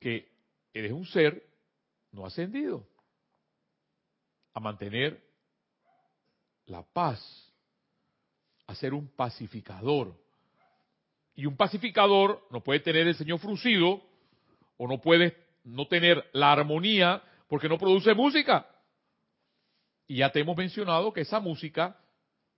que 0.00 0.30
eres 0.72 0.92
un 0.92 1.06
ser 1.06 1.44
no 2.12 2.26
ascendido, 2.26 2.86
a 4.54 4.60
mantener 4.60 5.22
la 6.66 6.82
paz, 6.82 7.20
a 8.66 8.74
ser 8.74 8.94
un 8.94 9.08
pacificador. 9.08 10.14
Y 11.34 11.46
un 11.46 11.56
pacificador 11.56 12.46
no 12.50 12.62
puede 12.62 12.80
tener 12.80 13.06
el 13.06 13.14
ceño 13.14 13.38
fruncido 13.38 14.02
o 14.76 14.88
no 14.88 15.00
puede 15.00 15.36
no 15.64 15.86
tener 15.86 16.28
la 16.32 16.52
armonía 16.52 17.22
porque 17.48 17.68
no 17.68 17.78
produce 17.78 18.14
música. 18.14 18.66
Y 20.06 20.16
ya 20.16 20.32
te 20.32 20.40
hemos 20.40 20.56
mencionado 20.56 21.12
que 21.12 21.20
esa 21.20 21.38
música, 21.38 21.98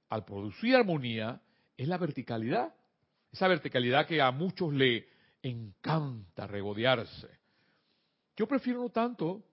al 0.09 0.25
producir 0.25 0.75
armonía, 0.77 1.41
es 1.77 1.89
la 1.89 1.99
verticalidad. 1.99 2.75
Esa 3.33 3.49
verticalidad 3.49 4.07
que 4.07 4.21
a 4.21 4.31
muchos 4.31 4.73
le 4.73 5.09
encanta 5.43 6.47
regodearse. 6.47 7.29
Yo 8.37 8.47
prefiero 8.47 8.81
no 8.81 8.91
tanto 8.91 9.45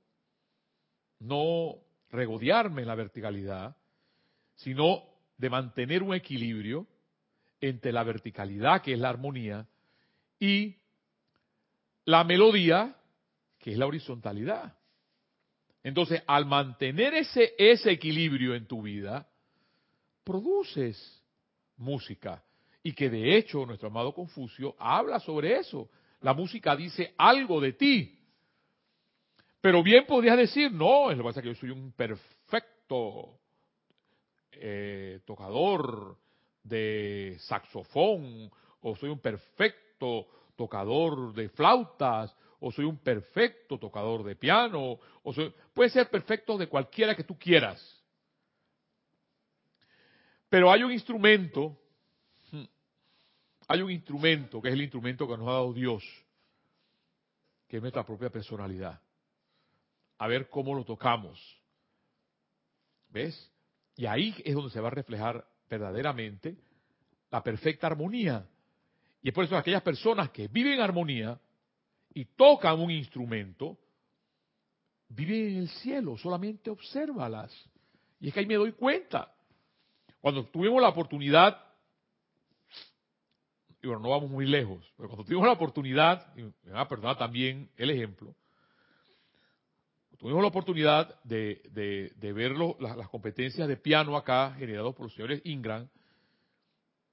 no 1.20 1.76
regodearme 2.10 2.82
en 2.82 2.88
la 2.88 2.96
verticalidad, 2.96 3.76
sino 4.56 5.04
de 5.38 5.50
mantener 5.50 6.04
un 6.04 6.14
equilibrio 6.14 6.88
entre 7.60 7.92
la 7.92 8.04
verticalidad, 8.04 8.82
que 8.82 8.94
es 8.94 9.00
la 9.00 9.10
armonía, 9.10 9.68
y 10.40 10.78
la 12.06 12.24
melodía, 12.24 12.96
que 13.60 13.72
es 13.72 13.78
la 13.78 13.88
horizontalidad. 13.88 14.78
Entonces, 15.84 16.22
al 16.28 16.46
mantener 16.46 17.14
ese, 17.14 17.54
ese 17.58 17.92
equilibrio 17.92 18.56
en 18.56 18.68
tu 18.68 18.82
vida, 18.82 19.28
produces 20.24 21.24
música. 21.78 22.44
Y 22.88 22.94
que 22.94 23.10
de 23.10 23.36
hecho 23.36 23.66
nuestro 23.66 23.90
amado 23.90 24.14
Confucio 24.14 24.74
habla 24.80 25.20
sobre 25.20 25.58
eso. 25.58 25.90
La 26.22 26.34
música 26.34 26.74
dice 26.74 27.14
algo 27.18 27.60
de 27.60 27.74
ti. 27.74 28.18
Pero 29.60 29.84
bien 29.84 30.06
podrías 30.06 30.38
decir, 30.38 30.72
no, 30.72 31.12
es 31.12 31.18
lo 31.18 31.24
que 31.26 31.28
pasa 31.28 31.42
que 31.42 31.50
yo 31.50 31.56
soy 31.56 31.72
un 31.72 31.92
perfecto 31.92 33.42
eh, 34.54 35.20
tocador 35.26 36.16
de 36.64 37.36
saxofón, 37.42 38.50
o 38.80 38.96
soy 38.96 39.10
un 39.10 39.20
perfecto 39.20 40.26
tocador 40.56 41.34
de 41.34 41.50
flautas, 41.50 42.34
o 42.62 42.72
soy 42.72 42.86
un 42.86 43.00
perfecto 43.00 43.78
tocador 43.78 44.24
de 44.24 44.38
piano, 44.38 44.98
o 45.24 45.34
soy, 45.34 45.54
puede 45.74 45.90
ser 45.90 46.10
perfecto 46.10 46.58
de 46.58 46.68
cualquiera 46.68 47.18
que 47.18 47.26
tú 47.26 47.38
quieras. 47.38 48.02
Pero 50.48 50.72
hay 50.72 50.84
un 50.84 50.94
instrumento, 50.94 51.78
hay 53.68 53.82
un 53.82 53.92
instrumento 53.92 54.62
que 54.62 54.70
es 54.70 54.74
el 54.74 54.82
instrumento 54.82 55.28
que 55.28 55.38
nos 55.38 55.48
ha 55.48 55.52
dado 55.52 55.74
Dios, 55.74 56.04
que 57.68 57.78
es 57.78 57.82
nuestra 57.82 58.06
propia 58.06 58.30
personalidad 58.30 59.00
a 60.18 60.28
ver 60.28 60.50
cómo 60.50 60.74
lo 60.74 60.84
tocamos. 60.84 61.40
¿Ves? 63.10 63.52
Y 63.96 64.06
ahí 64.06 64.36
es 64.44 64.54
donde 64.54 64.72
se 64.72 64.80
va 64.80 64.88
a 64.88 64.92
reflejar 64.92 65.46
verdaderamente 65.70 66.58
la 67.32 67.44
perfecta 67.44 67.88
armonía. 67.88 68.48
Y 69.22 69.30
es 69.30 69.34
por 69.34 69.44
eso 69.44 69.56
que 69.56 69.60
aquellas 69.60 69.82
personas 69.82 70.30
que 70.32 70.48
viven 70.48 70.74
en 70.74 70.82
armonía 70.82 71.40
y 72.14 72.26
tocan 72.26 72.80
un 72.80 72.92
instrumento, 72.92 73.78
viven 75.10 75.50
en 75.50 75.58
el 75.58 75.70
cielo, 75.70 76.18
solamente 76.18 76.70
obsérvalas. 76.70 77.54
Y 78.20 78.28
es 78.28 78.34
que 78.34 78.40
ahí 78.40 78.46
me 78.46 78.56
doy 78.56 78.74
cuenta. 78.74 79.32
Cuando 80.20 80.46
tuvimos 80.46 80.82
la 80.82 80.90
oportunidad, 80.90 81.64
y 83.82 83.88
bueno, 83.88 84.02
no 84.02 84.10
vamos 84.10 84.30
muy 84.30 84.46
lejos, 84.46 84.84
pero 84.96 85.10
cuando 85.10 85.26
tuvimos 85.26 85.46
la 85.46 85.54
oportunidad, 85.54 86.34
y 86.36 86.44
me 86.44 86.72
van 86.72 86.82
a 86.82 86.88
perdonar 86.88 87.18
también 87.18 87.70
el 87.78 87.92
ejemplo, 87.92 88.36
tuvimos 90.18 90.42
la 90.42 90.48
oportunidad 90.48 91.22
de, 91.24 91.62
de, 92.20 92.34
ver 92.34 92.54
las, 92.80 93.08
competencias 93.10 93.68
de 93.68 93.78
piano 93.78 94.18
acá, 94.18 94.56
generados 94.58 94.96
por 94.96 95.06
los 95.06 95.14
señores 95.14 95.42
Ingram, 95.46 95.88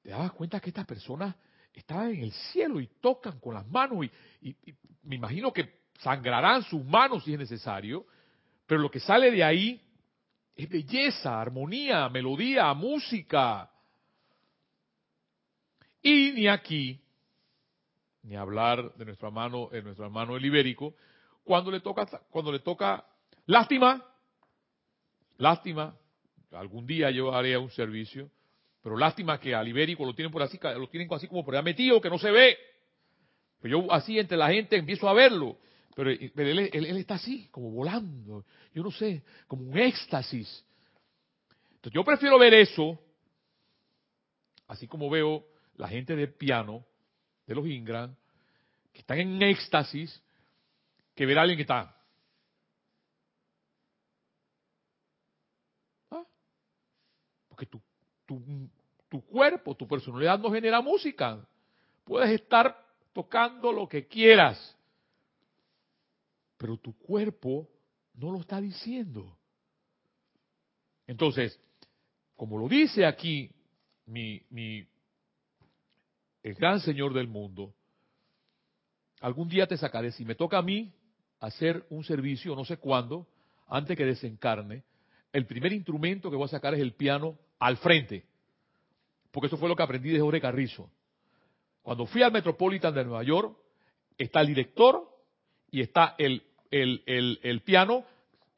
te 0.03 0.11
dabas 0.11 0.33
cuenta 0.33 0.61
que 0.61 0.71
estas 0.71 0.87
personas 0.87 1.35
estaban 1.73 2.11
en 2.11 2.23
el 2.23 2.33
cielo 2.33 2.81
y 2.81 2.87
tocan 3.01 3.39
con 3.41 3.55
las 3.55 3.67
manos 3.67 4.07
y, 4.41 4.57
me 5.03 5.17
imagino 5.17 5.53
que 5.53 5.85
sangrarán 5.99 6.63
sus 6.63 6.83
manos 6.83 7.25
si 7.25 7.35
es 7.35 7.39
necesario, 7.39 8.07
pero 8.67 8.81
lo 8.81 8.91
que 8.91 9.01
sale 9.01 9.31
de 9.31 9.45
ahí 9.45 9.83
es 10.57 10.67
belleza, 10.67 11.39
armonía, 11.39 12.09
melodía, 12.09 12.73
música. 12.73 13.71
Y 16.05 16.33
ni 16.33 16.49
aquí, 16.49 17.01
ni 18.25 18.37
hablar 18.37 18.95
de 18.95 19.07
nuestro 19.07 19.29
hermano, 19.29 19.71
de 19.73 19.83
nuestro 19.83 20.05
hermano 20.05 20.37
el 20.37 20.45
ibérico, 20.45 20.95
cuando 21.43 21.71
le 21.71 21.81
toca, 21.81 22.07
cuando 22.29 22.53
le 22.53 22.59
toca 22.59 23.07
lástima, 23.47 24.05
lástima, 25.39 25.97
algún 26.53 26.87
día 26.87 27.11
yo 27.11 27.35
haré 27.35 27.57
un 27.57 27.71
servicio, 27.71 28.31
pero 28.83 28.99
lástima 28.99 29.41
que 29.41 29.55
al 29.55 29.67
ibérico 29.67 30.05
lo 30.05 30.15
tienen 30.15 30.31
por 30.31 30.43
así, 30.43 30.61
lo 30.63 30.91
tienen 30.91 31.09
así 31.11 31.27
como 31.27 31.43
por 31.43 31.55
allá 31.55 31.63
metido, 31.63 32.03
que 32.03 32.11
no 32.11 32.19
se 32.19 32.31
ve. 32.31 32.59
Pero 33.63 33.81
yo 33.81 33.91
así 33.91 34.19
entre 34.19 34.37
la 34.37 34.51
gente 34.51 34.77
empiezo 34.77 35.09
a 35.09 35.15
verlo. 35.15 35.57
Pero, 35.97 36.11
él, 36.11 36.97
está 36.99 37.15
así, 37.15 37.49
como 37.51 37.71
volando. 37.71 38.45
Yo 38.75 38.83
no 38.83 38.91
sé, 38.91 39.23
como 39.47 39.71
un 39.71 39.79
éxtasis. 39.79 40.67
Entonces 41.77 41.95
yo 41.95 42.05
prefiero 42.05 42.39
ver 42.39 42.53
eso, 42.53 43.01
así 44.67 44.87
como 44.87 45.09
veo 45.09 45.54
la 45.77 45.89
gente 45.89 46.15
de 46.17 46.29
piano, 46.29 46.85
de 47.47 47.55
los 47.55 47.67
Ingram, 47.67 48.15
que 48.93 49.01
están 49.01 49.19
en 49.19 49.43
éxtasis, 49.43 50.23
que 51.15 51.27
ver 51.27 51.39
a 51.39 51.43
alguien 51.43 51.57
que 51.57 51.63
está. 51.63 51.97
¿Ah? 56.11 56.25
Porque 57.49 57.67
tu, 57.67 57.81
tu, 58.25 58.43
tu 59.09 59.25
cuerpo, 59.27 59.75
tu 59.75 59.87
personalidad 59.87 60.39
no 60.39 60.51
genera 60.51 60.81
música. 60.81 61.47
Puedes 62.05 62.31
estar 62.31 62.77
tocando 63.13 63.73
lo 63.73 63.89
que 63.89 64.07
quieras, 64.07 64.77
pero 66.57 66.77
tu 66.77 66.97
cuerpo 66.99 67.69
no 68.15 68.31
lo 68.31 68.41
está 68.41 68.61
diciendo. 68.61 69.37
Entonces, 71.07 71.59
como 72.37 72.59
lo 72.59 72.69
dice 72.69 73.07
aquí 73.07 73.51
mi, 74.07 74.43
mi, 74.51 74.87
el 76.45 76.55
gran 76.55 76.79
Señor 76.79 77.13
del 77.13 77.27
mundo, 77.27 77.75
algún 79.21 79.49
día 79.49 79.67
te 79.67 79.77
sacaré. 79.77 80.13
Si 80.13 80.25
me 80.25 80.37
toca 80.37 80.59
a 80.59 80.63
mí 80.63 80.95
hacer 81.41 81.85
un 81.91 82.05
servicio, 82.05 82.55
no 82.55 82.65
sé 82.65 82.77
cuándo, 82.77 83.27
antes 83.67 83.97
que 83.97 84.05
desencarne, 84.05 84.85
el 85.33 85.47
primer 85.47 85.73
instrumento 85.73 86.31
que 86.31 86.37
voy 86.37 86.45
a 86.45 86.49
sacar 86.49 86.75
es 86.75 86.81
el 86.81 86.93
piano 86.93 87.37
al 87.59 87.79
frente. 87.79 88.25
Porque 89.33 89.49
eso 89.49 89.57
fue 89.57 89.69
lo 89.69 89.75
que 89.75 89.83
aprendí 89.83 90.11
de 90.11 90.21
Jorge 90.21 90.41
Carrizo. 90.41 90.89
Cuando 91.83 92.07
fui 92.07 92.23
al 92.23 92.31
Metropolitan 92.31 92.95
de 92.95 93.05
Nueva 93.05 93.25
York, 93.25 93.57
está 94.17 94.41
el 94.43 94.47
director 94.47 95.09
y 95.71 95.81
está 95.81 96.15
el, 96.19 96.45
el, 96.71 97.03
el, 97.43 97.61
piano, 97.63 98.05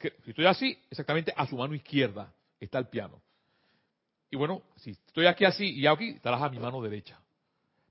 si 0.01 0.31
estoy 0.31 0.47
así, 0.47 0.79
exactamente 0.91 1.33
a 1.35 1.47
su 1.47 1.57
mano 1.57 1.75
izquierda 1.75 2.33
está 2.61 2.79
el 2.79 2.89
piano. 2.89 3.23
Y 4.31 4.37
bueno, 4.37 4.63
si 4.77 4.91
estoy 4.91 5.27
aquí 5.27 5.45
así 5.45 5.71
y 5.71 5.87
aquí, 5.87 6.11
estarás 6.11 6.43
a 6.43 6.49
mi 6.49 6.59
mano 6.59 6.83
derecha, 6.83 7.19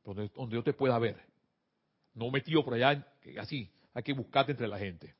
donde, 0.05 0.29
donde 0.29 0.55
yo 0.55 0.63
te 0.63 0.73
pueda 0.73 0.97
ver. 0.99 1.17
No 2.13 2.31
metido 2.31 2.63
por 2.63 2.75
allá, 2.75 3.05
así, 3.39 3.69
hay 3.93 4.03
que 4.03 4.13
buscarte 4.13 4.53
entre 4.53 4.67
la 4.67 4.77
gente. 4.77 5.13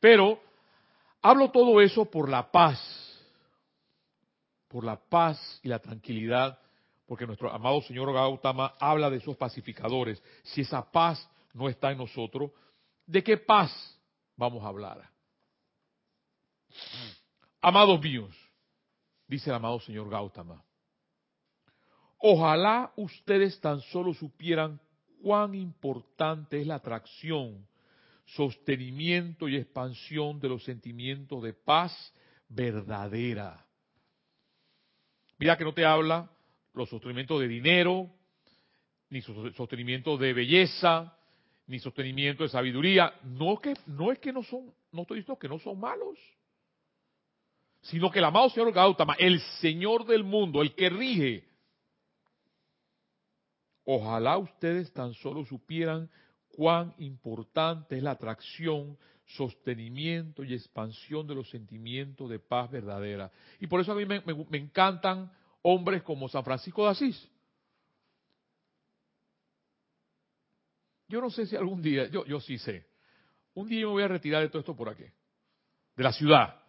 Pero 0.00 0.38
hablo 1.22 1.50
todo 1.50 1.80
eso 1.80 2.04
por 2.04 2.28
la 2.28 2.50
paz, 2.50 2.78
por 4.68 4.84
la 4.84 4.96
paz 4.96 5.60
y 5.62 5.68
la 5.68 5.78
tranquilidad 5.78 6.58
porque 7.06 7.26
nuestro 7.26 7.52
amado 7.52 7.80
señor 7.82 8.12
Gautama 8.12 8.74
habla 8.78 9.08
de 9.08 9.18
esos 9.18 9.36
pacificadores. 9.36 10.22
Si 10.42 10.62
esa 10.62 10.90
paz 10.90 11.28
no 11.54 11.68
está 11.68 11.92
en 11.92 11.98
nosotros, 11.98 12.50
¿de 13.06 13.22
qué 13.22 13.36
paz 13.36 13.70
vamos 14.36 14.62
a 14.64 14.68
hablar? 14.68 15.08
Amados 17.60 18.00
míos, 18.00 18.34
dice 19.26 19.50
el 19.50 19.56
amado 19.56 19.80
señor 19.80 20.10
Gautama, 20.10 20.62
ojalá 22.28 22.92
ustedes 22.96 23.60
tan 23.60 23.80
solo 23.82 24.12
supieran 24.12 24.80
cuán 25.22 25.54
importante 25.54 26.60
es 26.60 26.66
la 26.66 26.74
atracción, 26.76 27.64
sostenimiento 28.24 29.48
y 29.48 29.56
expansión 29.56 30.40
de 30.40 30.48
los 30.48 30.64
sentimientos 30.64 31.40
de 31.44 31.52
paz 31.52 31.92
verdadera. 32.48 33.64
Mira 35.38 35.56
que 35.56 35.62
no 35.62 35.72
te 35.72 35.84
habla 35.84 36.28
los 36.74 36.88
sostenimientos 36.88 37.40
de 37.40 37.46
dinero, 37.46 38.10
ni 39.08 39.22
sostenimiento 39.22 40.18
de 40.18 40.32
belleza, 40.32 41.16
ni 41.68 41.78
sostenimiento 41.78 42.42
de 42.42 42.48
sabiduría. 42.48 43.14
No, 43.22 43.60
no 43.86 44.10
es 44.10 44.18
que 44.18 44.32
no 44.32 44.42
son, 44.42 44.74
no 44.90 45.02
estoy 45.02 45.18
diciendo 45.18 45.38
que 45.38 45.48
no 45.48 45.60
son 45.60 45.78
malos, 45.78 46.18
sino 47.82 48.10
que 48.10 48.18
el 48.18 48.24
amado 48.24 48.50
Señor 48.50 48.72
Gautama, 48.72 49.14
el 49.16 49.38
Señor 49.60 50.04
del 50.06 50.24
mundo, 50.24 50.60
el 50.60 50.74
que 50.74 50.90
rige, 50.90 51.55
ojalá 53.86 54.36
ustedes 54.36 54.92
tan 54.92 55.14
solo 55.14 55.46
supieran 55.46 56.10
cuán 56.48 56.94
importante 56.98 57.96
es 57.96 58.02
la 58.02 58.12
atracción, 58.12 58.98
sostenimiento 59.24 60.44
y 60.44 60.54
expansión 60.54 61.26
de 61.26 61.34
los 61.34 61.48
sentimientos 61.48 62.28
de 62.28 62.38
paz 62.38 62.70
verdadera. 62.70 63.30
Y 63.60 63.66
por 63.66 63.80
eso 63.80 63.92
a 63.92 63.94
mí 63.94 64.04
me, 64.04 64.22
encantan 64.58 65.32
hombres 65.62 66.02
como 66.02 66.28
San 66.28 66.44
Francisco 66.44 66.84
de 66.84 66.90
Asís. 66.90 67.30
Yo 71.08 71.20
no 71.20 71.30
sé 71.30 71.46
si 71.46 71.54
algún 71.54 71.80
día, 71.80 72.08
yo, 72.08 72.24
yo 72.24 72.40
sí 72.40 72.58
sé, 72.58 72.84
un 73.54 73.68
día 73.68 73.86
me 73.86 73.92
voy 73.92 74.02
a 74.02 74.08
retirar 74.08 74.42
de 74.42 74.48
todo 74.48 74.58
esto 74.58 74.74
por 74.74 74.88
aquí, 74.88 75.04
de 75.94 76.02
la 76.02 76.12
ciudad, 76.12 76.60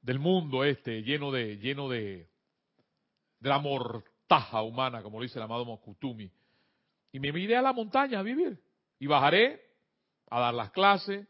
del 0.00 0.20
mundo 0.20 0.62
este, 0.62 1.02
lleno 1.02 1.32
de, 1.32 1.58
lleno 1.58 1.88
de, 1.88 2.28
de 3.40 3.48
la 3.48 3.58
mortaja 4.22 4.62
humana, 4.62 5.02
como 5.02 5.18
lo 5.18 5.22
dice 5.22 5.38
el 5.38 5.44
amado 5.44 5.64
Mokutumi, 5.64 6.30
y 7.12 7.20
me 7.20 7.28
iré 7.28 7.56
a 7.56 7.62
la 7.62 7.72
montaña 7.72 8.20
a 8.20 8.22
vivir, 8.22 8.58
y 8.98 9.06
bajaré 9.06 9.60
a 10.30 10.40
dar 10.40 10.54
las 10.54 10.70
clases, 10.70 11.26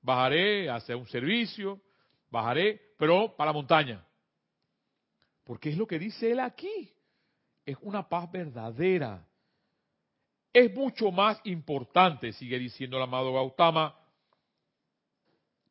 bajaré 0.00 0.70
a 0.70 0.76
hacer 0.76 0.96
un 0.96 1.06
servicio, 1.08 1.80
bajaré, 2.30 2.94
pero 2.96 3.36
para 3.36 3.50
la 3.50 3.52
montaña. 3.52 4.06
Porque 5.44 5.70
es 5.70 5.76
lo 5.76 5.86
que 5.86 5.98
dice 5.98 6.30
él 6.30 6.40
aquí. 6.40 6.94
Es 7.66 7.76
una 7.82 8.08
paz 8.08 8.30
verdadera. 8.30 9.26
Es 10.52 10.72
mucho 10.72 11.10
más 11.10 11.40
importante, 11.44 12.32
sigue 12.32 12.58
diciendo 12.58 12.96
el 12.96 13.02
amado 13.02 13.32
Gautama, 13.32 13.96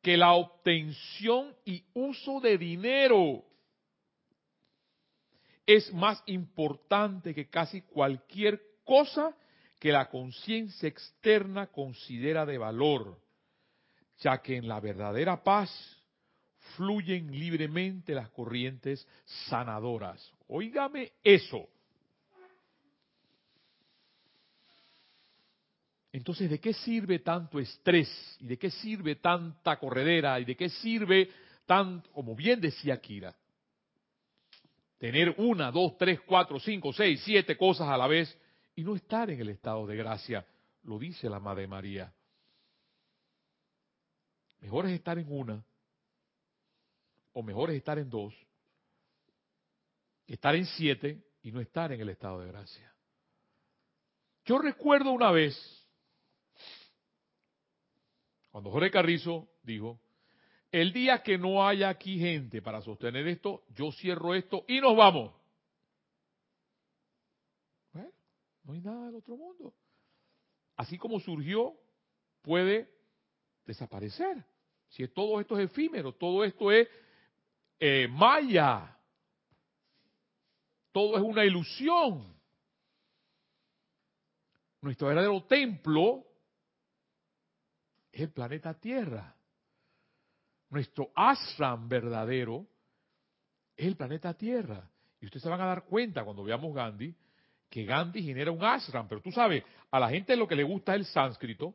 que 0.01 0.17
la 0.17 0.33
obtención 0.33 1.55
y 1.65 1.83
uso 1.93 2.39
de 2.41 2.57
dinero. 2.57 3.43
Es 5.65 5.93
más 5.93 6.21
importante 6.25 7.33
que 7.33 7.49
casi 7.49 7.81
cualquier 7.81 8.61
cosa 8.83 9.35
que 9.79 9.91
la 9.91 10.09
conciencia 10.09 10.87
externa 10.87 11.67
considera 11.67 12.45
de 12.45 12.57
valor, 12.57 13.19
ya 14.19 14.41
que 14.41 14.57
en 14.57 14.67
la 14.67 14.79
verdadera 14.79 15.43
paz 15.43 15.71
fluyen 16.75 17.31
libremente 17.31 18.13
las 18.13 18.29
corrientes 18.29 19.07
sanadoras. 19.47 20.31
Óigame 20.47 21.13
eso. 21.23 21.67
Entonces, 26.13 26.49
¿de 26.49 26.59
qué 26.59 26.73
sirve 26.73 27.19
tanto 27.19 27.59
estrés? 27.59 28.37
¿Y 28.41 28.47
de 28.47 28.57
qué 28.57 28.69
sirve 28.69 29.15
tanta 29.15 29.77
corredera? 29.79 30.39
¿Y 30.39 30.45
de 30.45 30.55
qué 30.55 30.69
sirve 30.69 31.29
tan, 31.65 32.01
como 32.11 32.35
bien 32.35 32.59
decía 32.59 32.99
Kira, 32.99 33.33
tener 35.01 35.33
una, 35.39 35.71
dos, 35.71 35.97
tres, 35.97 36.21
cuatro, 36.21 36.59
cinco, 36.59 36.93
seis, 36.93 37.19
siete 37.25 37.57
cosas 37.57 37.87
a 37.87 37.97
la 37.97 38.05
vez 38.05 38.37
y 38.75 38.83
no 38.83 38.95
estar 38.95 39.31
en 39.31 39.41
el 39.41 39.49
estado 39.49 39.87
de 39.87 39.95
gracia? 39.95 40.45
Lo 40.83 40.99
dice 40.99 41.27
la 41.27 41.39
Madre 41.39 41.65
María. 41.65 42.13
Mejor 44.59 44.85
es 44.85 44.91
estar 44.91 45.17
en 45.17 45.25
una 45.27 45.65
o 47.33 47.41
mejor 47.41 47.71
es 47.71 47.77
estar 47.77 47.97
en 47.97 48.11
dos, 48.11 48.31
estar 50.27 50.53
en 50.53 50.67
siete 50.67 51.25
y 51.41 51.51
no 51.51 51.61
estar 51.61 51.91
en 51.91 51.99
el 51.99 52.09
estado 52.09 52.41
de 52.41 52.49
gracia. 52.49 52.93
Yo 54.45 54.59
recuerdo 54.59 55.13
una 55.13 55.31
vez, 55.31 55.57
cuando 58.51 58.69
Jorge 58.69 58.91
Carrizo 58.91 59.49
dijo, 59.63 59.99
el 60.71 60.93
día 60.93 61.21
que 61.21 61.37
no 61.37 61.67
haya 61.67 61.89
aquí 61.89 62.17
gente 62.17 62.61
para 62.61 62.81
sostener 62.81 63.27
esto, 63.27 63.63
yo 63.75 63.91
cierro 63.91 64.33
esto 64.33 64.63
y 64.67 64.79
nos 64.79 64.95
vamos. 64.95 65.33
Bueno, 67.91 68.11
no 68.63 68.73
hay 68.73 68.81
nada 68.81 69.07
del 69.07 69.15
otro 69.15 69.35
mundo. 69.35 69.73
Así 70.77 70.97
como 70.97 71.19
surgió, 71.19 71.75
puede 72.41 72.89
desaparecer. 73.65 74.43
Si 74.87 75.07
todo 75.09 75.39
esto 75.41 75.59
es 75.59 75.69
efímero, 75.69 76.13
todo 76.13 76.43
esto 76.43 76.71
es 76.71 76.87
eh, 77.79 78.07
maya. 78.07 78.97
Todo 80.91 81.17
es 81.17 81.23
una 81.23 81.45
ilusión. 81.45 82.33
Nuestro 84.81 85.07
verdadero 85.07 85.43
templo 85.43 86.25
es 88.11 88.21
el 88.21 88.31
planeta 88.31 88.73
Tierra. 88.73 89.35
Nuestro 90.71 91.11
ashram 91.15 91.87
verdadero 91.87 92.65
es 93.77 93.85
el 93.85 93.95
planeta 93.95 94.33
Tierra. 94.33 94.89
Y 95.19 95.25
ustedes 95.25 95.43
se 95.43 95.49
van 95.49 95.61
a 95.61 95.67
dar 95.67 95.85
cuenta 95.85 96.23
cuando 96.23 96.43
veamos 96.43 96.73
Gandhi 96.73 97.15
que 97.69 97.85
Gandhi 97.85 98.23
genera 98.23 98.51
un 98.51 98.63
ashram, 98.63 99.07
pero 99.07 99.21
tú 99.21 99.31
sabes, 99.31 99.63
a 99.91 99.99
la 99.99 100.09
gente 100.09 100.35
lo 100.35 100.45
que 100.47 100.55
le 100.55 100.63
gusta 100.63 100.93
es 100.93 100.99
el 100.99 101.05
sánscrito, 101.05 101.73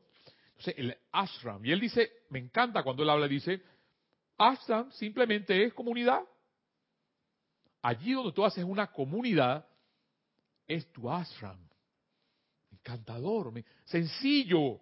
entonces 0.49 0.75
el 0.77 0.97
ashram. 1.11 1.65
Y 1.65 1.73
él 1.73 1.81
dice, 1.81 2.11
me 2.29 2.39
encanta 2.39 2.83
cuando 2.83 3.03
él 3.03 3.09
habla, 3.09 3.27
dice, 3.27 3.63
Ashram 4.39 4.91
simplemente 4.93 5.65
es 5.65 5.73
comunidad. 5.73 6.23
Allí 7.83 8.13
donde 8.13 8.33
tú 8.33 8.45
haces 8.45 8.65
una 8.65 8.89
comunidad, 8.89 9.67
es 10.67 10.91
tu 10.93 11.11
ashram. 11.11 11.59
Encantador, 12.73 13.53
sencillo. 13.85 14.81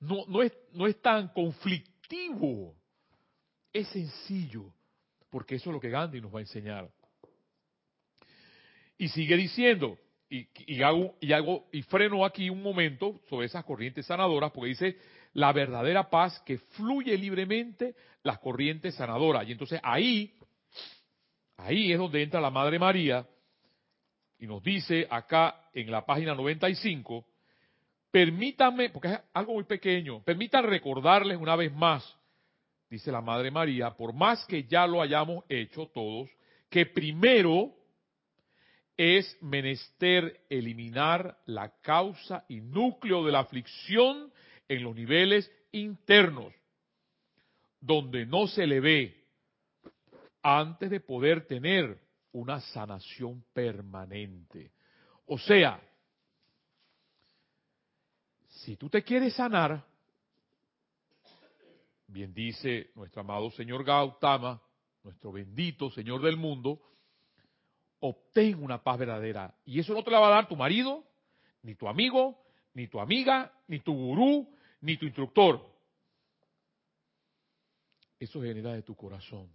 No, 0.00 0.26
no, 0.28 0.42
es, 0.42 0.52
no 0.72 0.86
es 0.86 1.00
tan 1.00 1.28
conflictivo. 1.28 2.76
Es 3.76 3.88
sencillo. 3.88 4.72
Porque 5.30 5.56
eso 5.56 5.70
es 5.70 5.74
lo 5.74 5.80
que 5.80 5.90
Gandhi 5.90 6.20
nos 6.20 6.34
va 6.34 6.38
a 6.38 6.42
enseñar. 6.42 6.88
Y 8.98 9.08
sigue 9.08 9.36
diciendo, 9.36 9.98
y, 10.30 10.82
hago, 10.82 11.16
y, 11.20 11.32
hago, 11.32 11.68
y 11.72 11.82
freno 11.82 12.24
aquí 12.24 12.48
un 12.48 12.62
momento 12.62 13.20
sobre 13.28 13.46
esas 13.46 13.64
corrientes 13.64 14.06
sanadoras, 14.06 14.50
porque 14.52 14.70
dice, 14.70 14.98
la 15.34 15.52
verdadera 15.52 16.08
paz 16.08 16.40
que 16.46 16.58
fluye 16.58 17.16
libremente 17.18 17.94
las 18.22 18.38
corrientes 18.38 18.94
sanadoras. 18.94 19.46
Y 19.46 19.52
entonces 19.52 19.80
ahí, 19.82 20.32
ahí 21.58 21.92
es 21.92 21.98
donde 21.98 22.22
entra 22.22 22.40
la 22.40 22.50
Madre 22.50 22.78
María 22.78 23.26
y 24.38 24.46
nos 24.46 24.62
dice 24.62 25.06
acá 25.10 25.68
en 25.72 25.90
la 25.90 26.04
página 26.04 26.34
95, 26.34 27.26
permítanme, 28.10 28.90
porque 28.90 29.08
es 29.08 29.20
algo 29.34 29.54
muy 29.54 29.64
pequeño, 29.64 30.22
permitan 30.22 30.64
recordarles 30.64 31.38
una 31.38 31.56
vez 31.56 31.72
más, 31.72 32.16
dice 32.88 33.10
la 33.10 33.20
Madre 33.20 33.50
María, 33.50 33.90
por 33.96 34.12
más 34.12 34.44
que 34.46 34.64
ya 34.64 34.86
lo 34.86 35.02
hayamos 35.02 35.44
hecho 35.48 35.86
todos, 35.88 36.28
que 36.70 36.86
primero 36.86 37.74
es 38.96 39.36
menester 39.42 40.44
eliminar 40.48 41.38
la 41.46 41.68
causa 41.80 42.44
y 42.48 42.60
núcleo 42.60 43.24
de 43.24 43.32
la 43.32 43.40
aflicción 43.40 44.32
en 44.68 44.82
los 44.82 44.94
niveles 44.94 45.50
internos, 45.72 46.52
donde 47.80 48.24
no 48.26 48.46
se 48.46 48.66
le 48.66 48.80
ve, 48.80 49.24
antes 50.42 50.90
de 50.90 51.00
poder 51.00 51.46
tener 51.46 51.98
una 52.32 52.60
sanación 52.60 53.44
permanente. 53.52 54.72
O 55.26 55.38
sea, 55.38 55.80
si 58.48 58.76
tú 58.76 58.88
te 58.88 59.02
quieres 59.02 59.34
sanar, 59.34 59.84
bien 62.06 62.32
dice 62.32 62.90
nuestro 62.94 63.20
amado 63.20 63.50
señor 63.50 63.84
Gautama, 63.84 64.62
nuestro 65.02 65.32
bendito 65.32 65.90
Señor 65.90 66.20
del 66.22 66.36
mundo, 66.36 66.80
obtén 68.00 68.62
una 68.62 68.82
paz 68.82 68.98
verdadera. 68.98 69.54
Y 69.64 69.78
eso 69.80 69.94
no 69.94 70.02
te 70.02 70.10
la 70.10 70.20
va 70.20 70.28
a 70.28 70.34
dar 70.36 70.48
tu 70.48 70.56
marido, 70.56 71.04
ni 71.62 71.74
tu 71.74 71.88
amigo, 71.88 72.44
ni 72.74 72.88
tu 72.88 73.00
amiga, 73.00 73.52
ni 73.68 73.80
tu 73.80 73.94
gurú, 73.94 74.52
ni 74.80 74.96
tu 74.96 75.06
instructor. 75.06 75.60
Eso 78.18 78.42
genera 78.42 78.72
de 78.72 78.82
tu 78.82 78.94
corazón, 78.96 79.48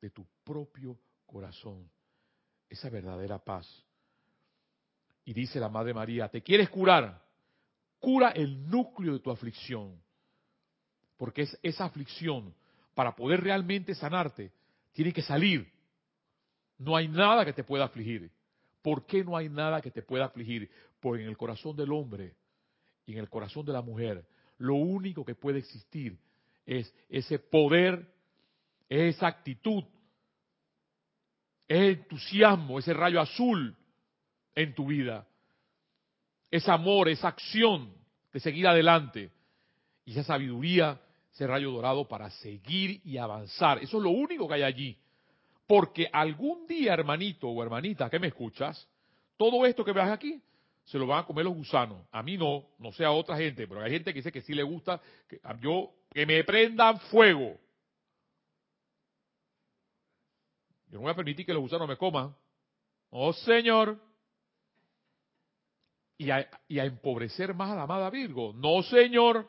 de 0.00 0.10
tu 0.10 0.26
propio 0.44 0.98
corazón, 1.26 1.90
esa 2.68 2.88
verdadera 2.90 3.38
paz. 3.38 3.66
Y 5.24 5.32
dice 5.32 5.60
la 5.60 5.68
Madre 5.68 5.94
María, 5.94 6.28
¿te 6.28 6.42
quieres 6.42 6.68
curar? 6.70 7.22
Cura 8.00 8.30
el 8.30 8.68
núcleo 8.68 9.12
de 9.12 9.20
tu 9.20 9.30
aflicción. 9.30 10.02
Porque 11.22 11.42
es 11.42 11.56
esa 11.62 11.84
aflicción, 11.84 12.52
para 12.96 13.14
poder 13.14 13.42
realmente 13.44 13.94
sanarte, 13.94 14.50
tiene 14.90 15.12
que 15.12 15.22
salir. 15.22 15.70
No 16.78 16.96
hay 16.96 17.06
nada 17.06 17.44
que 17.44 17.52
te 17.52 17.62
pueda 17.62 17.84
afligir. 17.84 18.28
¿Por 18.82 19.06
qué 19.06 19.22
no 19.22 19.36
hay 19.36 19.48
nada 19.48 19.80
que 19.80 19.92
te 19.92 20.02
pueda 20.02 20.24
afligir? 20.24 20.68
Porque 20.98 21.22
en 21.22 21.28
el 21.28 21.36
corazón 21.36 21.76
del 21.76 21.92
hombre 21.92 22.34
y 23.06 23.12
en 23.12 23.18
el 23.18 23.28
corazón 23.28 23.64
de 23.64 23.72
la 23.72 23.82
mujer, 23.82 24.26
lo 24.58 24.74
único 24.74 25.24
que 25.24 25.36
puede 25.36 25.60
existir 25.60 26.18
es 26.66 26.92
ese 27.08 27.38
poder, 27.38 28.04
es 28.88 29.14
esa 29.14 29.28
actitud, 29.28 29.84
es 31.68 31.98
entusiasmo, 31.98 32.80
ese 32.80 32.94
rayo 32.94 33.20
azul 33.20 33.76
en 34.56 34.74
tu 34.74 34.86
vida. 34.86 35.24
Ese 36.50 36.72
amor, 36.72 37.08
esa 37.08 37.28
acción 37.28 37.94
de 38.32 38.40
seguir 38.40 38.66
adelante. 38.66 39.30
Y 40.04 40.10
esa 40.10 40.24
sabiduría, 40.24 41.00
ese 41.32 41.46
rayo 41.46 41.70
dorado 41.70 42.06
para 42.06 42.30
seguir 42.30 43.00
y 43.04 43.16
avanzar. 43.16 43.78
Eso 43.78 43.96
es 43.96 44.02
lo 44.02 44.10
único 44.10 44.46
que 44.46 44.54
hay 44.54 44.62
allí. 44.62 44.98
Porque 45.66 46.08
algún 46.12 46.66
día, 46.66 46.92
hermanito 46.92 47.48
o 47.48 47.62
hermanita 47.62 48.10
que 48.10 48.18
me 48.18 48.26
escuchas, 48.28 48.86
todo 49.36 49.64
esto 49.64 49.84
que 49.84 49.92
ves 49.92 50.08
aquí 50.08 50.42
se 50.84 50.98
lo 50.98 51.06
van 51.06 51.20
a 51.20 51.26
comer 51.26 51.44
los 51.44 51.54
gusanos. 51.54 52.06
A 52.10 52.22
mí 52.22 52.36
no, 52.36 52.66
no 52.78 52.92
sé 52.92 53.04
a 53.04 53.12
otra 53.12 53.36
gente, 53.36 53.66
pero 53.66 53.80
hay 53.80 53.92
gente 53.92 54.12
que 54.12 54.18
dice 54.18 54.32
que 54.32 54.42
sí 54.42 54.52
le 54.52 54.62
gusta, 54.62 55.00
que 55.28 55.40
yo, 55.60 55.92
que 56.10 56.26
me 56.26 56.44
prendan 56.44 56.98
fuego. 57.00 57.58
Yo 60.88 60.98
no 60.98 61.02
voy 61.02 61.12
a 61.12 61.16
permitir 61.16 61.46
que 61.46 61.54
los 61.54 61.62
gusanos 61.62 61.88
me 61.88 61.96
coman. 61.96 62.34
Oh 63.08 63.32
Señor. 63.32 63.98
Y 66.18 66.30
a, 66.30 66.48
y 66.68 66.78
a 66.78 66.84
empobrecer 66.84 67.54
más 67.54 67.70
a 67.70 67.76
la 67.76 67.82
amada 67.84 68.10
Virgo. 68.10 68.52
No 68.54 68.82
Señor. 68.82 69.48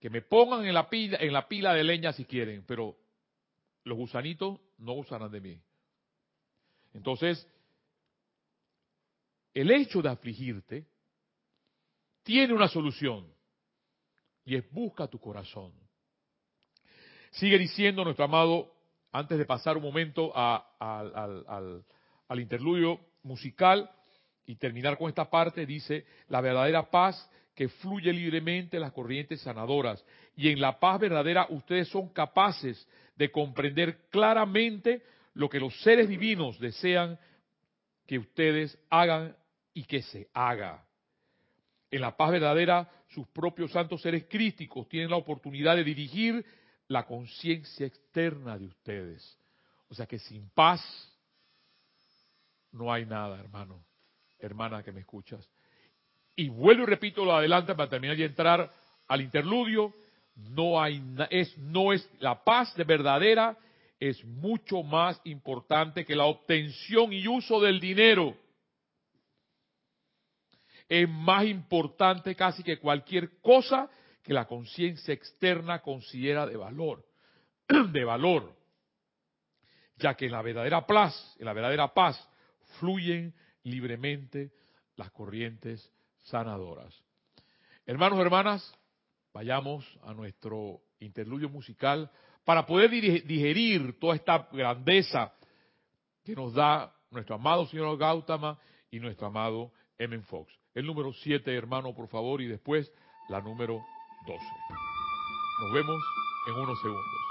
Que 0.00 0.10
me 0.10 0.22
pongan 0.22 0.64
en 0.64 0.74
la 0.74 0.88
pila, 0.88 1.18
en 1.20 1.32
la 1.32 1.48
pila 1.48 1.74
de 1.74 1.84
leña 1.84 2.12
si 2.12 2.24
quieren, 2.24 2.64
pero 2.66 2.96
los 3.84 3.96
gusanitos 3.96 4.60
no 4.78 4.94
usarán 4.94 5.30
de 5.30 5.40
mí. 5.40 5.60
Entonces, 6.94 7.46
el 9.54 9.70
hecho 9.70 10.02
de 10.02 10.08
afligirte 10.08 10.86
tiene 12.22 12.54
una 12.54 12.68
solución 12.68 13.26
y 14.44 14.56
es 14.56 14.70
busca 14.70 15.08
tu 15.08 15.18
corazón. 15.18 15.72
Sigue 17.32 17.58
diciendo 17.58 18.04
nuestro 18.04 18.24
amado, 18.24 18.72
antes 19.12 19.38
de 19.38 19.44
pasar 19.44 19.76
un 19.76 19.82
momento 19.82 20.32
al, 20.34 21.84
al 22.28 22.40
interludio 22.40 23.00
musical 23.22 23.90
y 24.46 24.56
terminar 24.56 24.96
con 24.96 25.08
esta 25.08 25.28
parte, 25.28 25.66
dice, 25.66 26.06
la 26.28 26.40
verdadera 26.40 26.90
paz 26.90 27.28
que 27.58 27.68
fluye 27.68 28.12
libremente 28.12 28.76
en 28.76 28.82
las 28.82 28.92
corrientes 28.92 29.40
sanadoras. 29.40 30.04
Y 30.36 30.48
en 30.48 30.60
la 30.60 30.78
paz 30.78 31.00
verdadera 31.00 31.48
ustedes 31.50 31.88
son 31.88 32.10
capaces 32.10 32.86
de 33.16 33.32
comprender 33.32 34.06
claramente 34.10 35.02
lo 35.34 35.48
que 35.48 35.58
los 35.58 35.76
seres 35.82 36.08
divinos 36.08 36.60
desean 36.60 37.18
que 38.06 38.16
ustedes 38.16 38.78
hagan 38.88 39.36
y 39.74 39.82
que 39.82 40.02
se 40.02 40.28
haga. 40.32 40.86
En 41.90 42.00
la 42.00 42.16
paz 42.16 42.30
verdadera, 42.30 42.88
sus 43.08 43.26
propios 43.26 43.72
santos 43.72 44.02
seres 44.02 44.26
críticos 44.30 44.88
tienen 44.88 45.10
la 45.10 45.16
oportunidad 45.16 45.74
de 45.74 45.82
dirigir 45.82 46.46
la 46.86 47.06
conciencia 47.06 47.86
externa 47.86 48.56
de 48.56 48.66
ustedes. 48.66 49.36
O 49.88 49.96
sea 49.96 50.06
que 50.06 50.20
sin 50.20 50.48
paz 50.50 50.80
no 52.70 52.92
hay 52.92 53.04
nada, 53.04 53.40
hermano, 53.40 53.84
hermana 54.38 54.84
que 54.84 54.92
me 54.92 55.00
escuchas. 55.00 55.44
Y 56.38 56.50
vuelvo 56.50 56.84
y 56.84 56.86
repito 56.86 57.24
lo 57.24 57.34
adelante 57.34 57.74
para 57.74 57.90
terminar 57.90 58.16
y 58.16 58.22
entrar 58.22 58.72
al 59.08 59.20
interludio 59.20 59.92
no 60.36 60.80
hay 60.80 61.02
es 61.30 61.58
no 61.58 61.92
es 61.92 62.08
la 62.20 62.44
paz 62.44 62.72
de 62.76 62.84
verdadera 62.84 63.58
es 63.98 64.24
mucho 64.24 64.84
más 64.84 65.20
importante 65.24 66.04
que 66.04 66.14
la 66.14 66.26
obtención 66.26 67.12
y 67.12 67.26
uso 67.26 67.60
del 67.60 67.80
dinero. 67.80 68.36
Es 70.88 71.08
más 71.08 71.44
importante 71.44 72.36
casi 72.36 72.62
que 72.62 72.78
cualquier 72.78 73.40
cosa 73.40 73.90
que 74.22 74.32
la 74.32 74.46
conciencia 74.46 75.12
externa 75.12 75.80
considera 75.80 76.46
de 76.46 76.56
valor, 76.56 77.04
de 77.90 78.04
valor, 78.04 78.54
ya 79.96 80.14
que 80.14 80.26
en 80.26 80.32
la 80.32 80.42
verdadera 80.42 80.86
paz, 80.86 81.34
en 81.40 81.46
la 81.46 81.52
verdadera 81.52 81.92
paz 81.92 82.16
fluyen 82.78 83.34
libremente 83.64 84.52
las 84.94 85.10
corrientes 85.10 85.92
sanadoras. 86.28 86.94
Hermanos, 87.86 88.18
hermanas, 88.18 88.74
vayamos 89.32 89.84
a 90.02 90.12
nuestro 90.14 90.80
interludio 91.00 91.48
musical 91.48 92.10
para 92.44 92.66
poder 92.66 92.90
digerir 92.90 93.98
toda 93.98 94.14
esta 94.14 94.48
grandeza 94.52 95.32
que 96.24 96.34
nos 96.34 96.54
da 96.54 96.94
nuestro 97.10 97.34
amado 97.34 97.66
señor 97.66 97.96
Gautama 97.96 98.58
y 98.90 99.00
nuestro 99.00 99.26
amado 99.26 99.72
Emen 99.98 100.22
Fox. 100.24 100.52
El 100.74 100.86
número 100.86 101.12
7, 101.12 101.54
hermano, 101.54 101.94
por 101.94 102.08
favor, 102.08 102.40
y 102.40 102.46
después 102.46 102.92
la 103.28 103.40
número 103.40 103.80
12. 104.26 104.44
Nos 105.60 105.72
vemos 105.72 106.02
en 106.48 106.54
unos 106.54 106.80
segundos. 106.80 107.27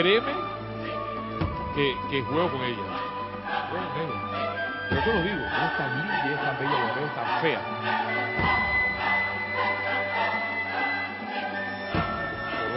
Créeme 0.00 0.32
que, 1.74 2.22
juego 2.22 2.50
con 2.50 2.62
ella. 2.62 2.78
ella. 4.00 4.16
Yo 4.90 4.98
te 5.04 5.12
lo 5.12 5.22
digo, 5.22 5.36
ella 5.36 5.66
es 5.66 5.76
tan 5.76 5.98
linda, 5.98 6.24
ella 6.24 6.34
es 6.34 6.40
tan 6.40 6.58
bella 6.58 6.72
y 6.72 6.74
a 6.74 6.94
veces 6.94 7.14
tan 7.14 7.40
fea. 7.42 7.60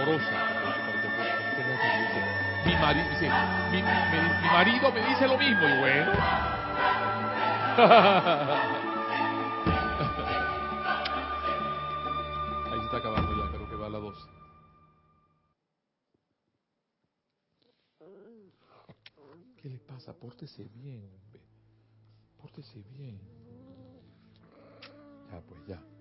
Horrorosa. 0.01 0.37
Mi 2.65 2.75
marido 2.75 3.09
dice, 3.09 3.31
mi 3.71 3.81
marido 4.51 4.91
me 4.91 5.01
dice 5.07 5.27
lo 5.27 5.37
mismo 5.37 5.67
y 5.67 5.79
bueno. 5.79 6.11
Ahí 12.71 12.79
se 12.79 12.85
está 12.85 12.97
acabando 12.97 13.31
ya, 13.37 13.49
creo 13.49 13.69
que 13.69 13.75
va 13.75 13.87
a 13.87 13.89
la 13.89 13.99
12. 13.99 14.43
¿Qué 20.03 20.07
le 20.07 20.13
pasa? 20.13 20.19
Pórtese 20.19 20.63
bien, 20.75 21.09
hombre. 21.13 21.41
Pórtese 22.37 22.83
bien. 22.89 23.19
Ya, 25.31 25.41
pues 25.41 25.65
ya. 25.67 25.92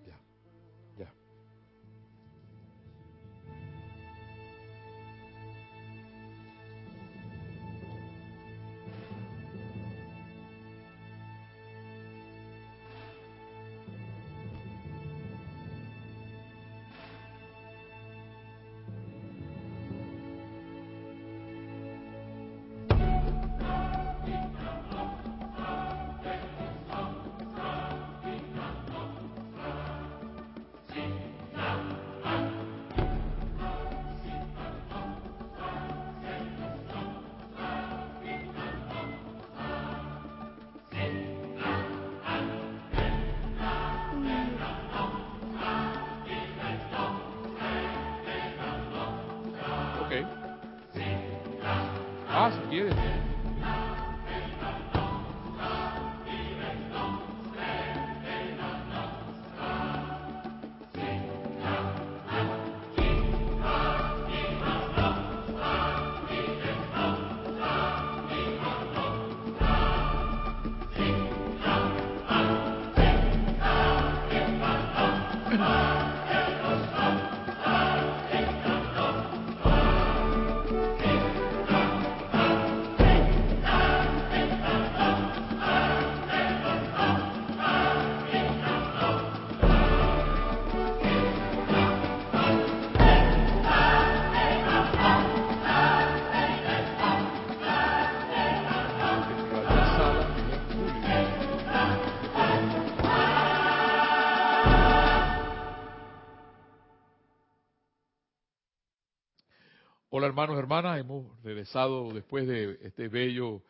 Hermanos, 110.32 110.58
hermanas, 110.58 110.98
hemos 110.98 111.26
regresado 111.42 112.10
después 112.10 112.46
de 112.46 112.78
este 112.80 113.08
bello 113.08 113.60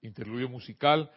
interludio 0.00 0.48
musical. 0.48 1.10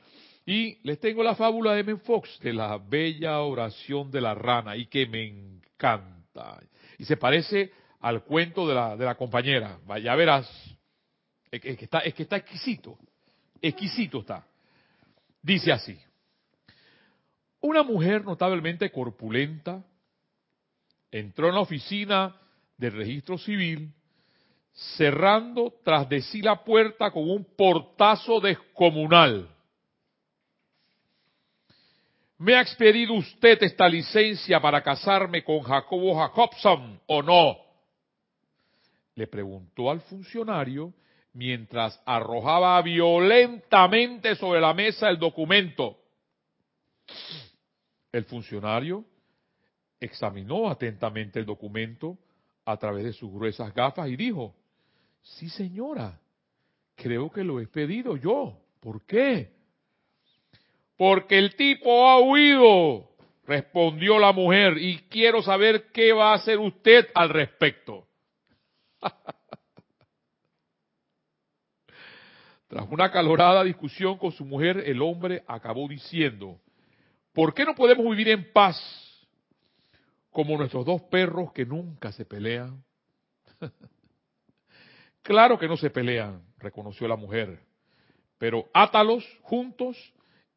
Y 0.45 0.77
les 0.85 0.99
tengo 0.99 1.23
la 1.23 1.35
fábula 1.35 1.73
de 1.73 1.85
Men 1.85 2.01
Fox 2.01 2.37
de 2.41 2.51
la 2.51 2.77
bella 2.77 3.39
oración 3.39 4.11
de 4.11 4.19
la 4.19 4.35
rana 4.35 4.75
y 4.75 4.87
que 4.87 5.05
me 5.05 5.25
encanta. 5.25 6.59
Y 6.97 7.05
se 7.05 7.15
parece 7.15 7.71
al 8.01 8.25
cuento 8.25 8.67
de 8.67 9.05
la, 9.05 9.15
compañera, 9.15 9.79
ya 10.03 10.15
verás, 10.15 10.49
es 11.49 11.61
que, 11.61 11.85
está, 11.85 11.99
es 11.99 12.13
que 12.13 12.23
está 12.23 12.35
exquisito, 12.35 12.97
exquisito 13.61 14.19
está. 14.19 14.45
Dice 15.41 15.71
así, 15.71 15.97
una 17.61 17.83
mujer 17.83 18.25
notablemente 18.25 18.91
corpulenta 18.91 19.81
entró 21.09 21.47
en 21.47 21.55
la 21.55 21.61
oficina 21.61 22.35
del 22.75 22.91
registro 22.91 23.37
civil 23.37 23.93
cerrando 24.73 25.73
tras 25.83 26.07
de 26.07 26.21
sí 26.21 26.41
la 26.41 26.63
puerta 26.63 27.11
con 27.11 27.29
un 27.29 27.43
portazo 27.55 28.39
descomunal. 28.39 29.49
¿Me 32.37 32.55
ha 32.55 32.61
expedido 32.61 33.13
usted 33.15 33.61
esta 33.63 33.87
licencia 33.89 34.61
para 34.61 34.81
casarme 34.81 35.43
con 35.43 35.59
Jacobo 35.59 36.15
Jacobson 36.17 37.01
o 37.07 37.21
no? 37.21 37.57
Le 39.15 39.27
preguntó 39.27 39.91
al 39.91 39.99
funcionario 40.01 40.93
mientras 41.33 42.01
arrojaba 42.05 42.81
violentamente 42.81 44.35
sobre 44.35 44.61
la 44.61 44.73
mesa 44.73 45.09
el 45.09 45.19
documento. 45.19 45.97
El 48.11 48.23
funcionario 48.23 49.03
examinó 49.99 50.69
atentamente 50.69 51.39
el 51.39 51.45
documento 51.45 52.17
a 52.65 52.77
través 52.77 53.03
de 53.03 53.13
sus 53.13 53.31
gruesas 53.31 53.73
gafas 53.73 54.07
y 54.09 54.15
dijo, 54.15 54.55
Sí, 55.21 55.49
señora, 55.49 56.19
creo 56.95 57.29
que 57.31 57.43
lo 57.43 57.59
he 57.59 57.67
pedido 57.67 58.17
yo. 58.17 58.57
¿Por 58.79 59.05
qué? 59.05 59.51
Porque 60.97 61.37
el 61.37 61.55
tipo 61.55 62.09
ha 62.09 62.19
huido, 62.19 63.09
respondió 63.45 64.19
la 64.19 64.33
mujer, 64.33 64.77
y 64.77 64.97
quiero 65.09 65.41
saber 65.41 65.91
qué 65.91 66.11
va 66.13 66.31
a 66.31 66.35
hacer 66.35 66.59
usted 66.59 67.07
al 67.13 67.29
respecto. 67.29 68.05
Tras 72.67 72.87
una 72.89 73.11
calorada 73.11 73.63
discusión 73.63 74.17
con 74.17 74.31
su 74.31 74.45
mujer, 74.45 74.83
el 74.85 75.01
hombre 75.01 75.43
acabó 75.47 75.87
diciendo, 75.87 76.59
¿por 77.33 77.53
qué 77.53 77.65
no 77.65 77.73
podemos 77.75 78.05
vivir 78.09 78.29
en 78.29 78.51
paz 78.51 78.77
como 80.29 80.57
nuestros 80.57 80.85
dos 80.85 81.01
perros 81.03 81.51
que 81.51 81.65
nunca 81.65 82.11
se 82.11 82.25
pelean? 82.25 82.83
Claro 85.21 85.59
que 85.59 85.67
no 85.67 85.77
se 85.77 85.89
pelean, 85.89 86.41
reconoció 86.57 87.07
la 87.07 87.15
mujer, 87.15 87.59
pero 88.37 88.69
átalos 88.73 89.25
juntos 89.41 89.97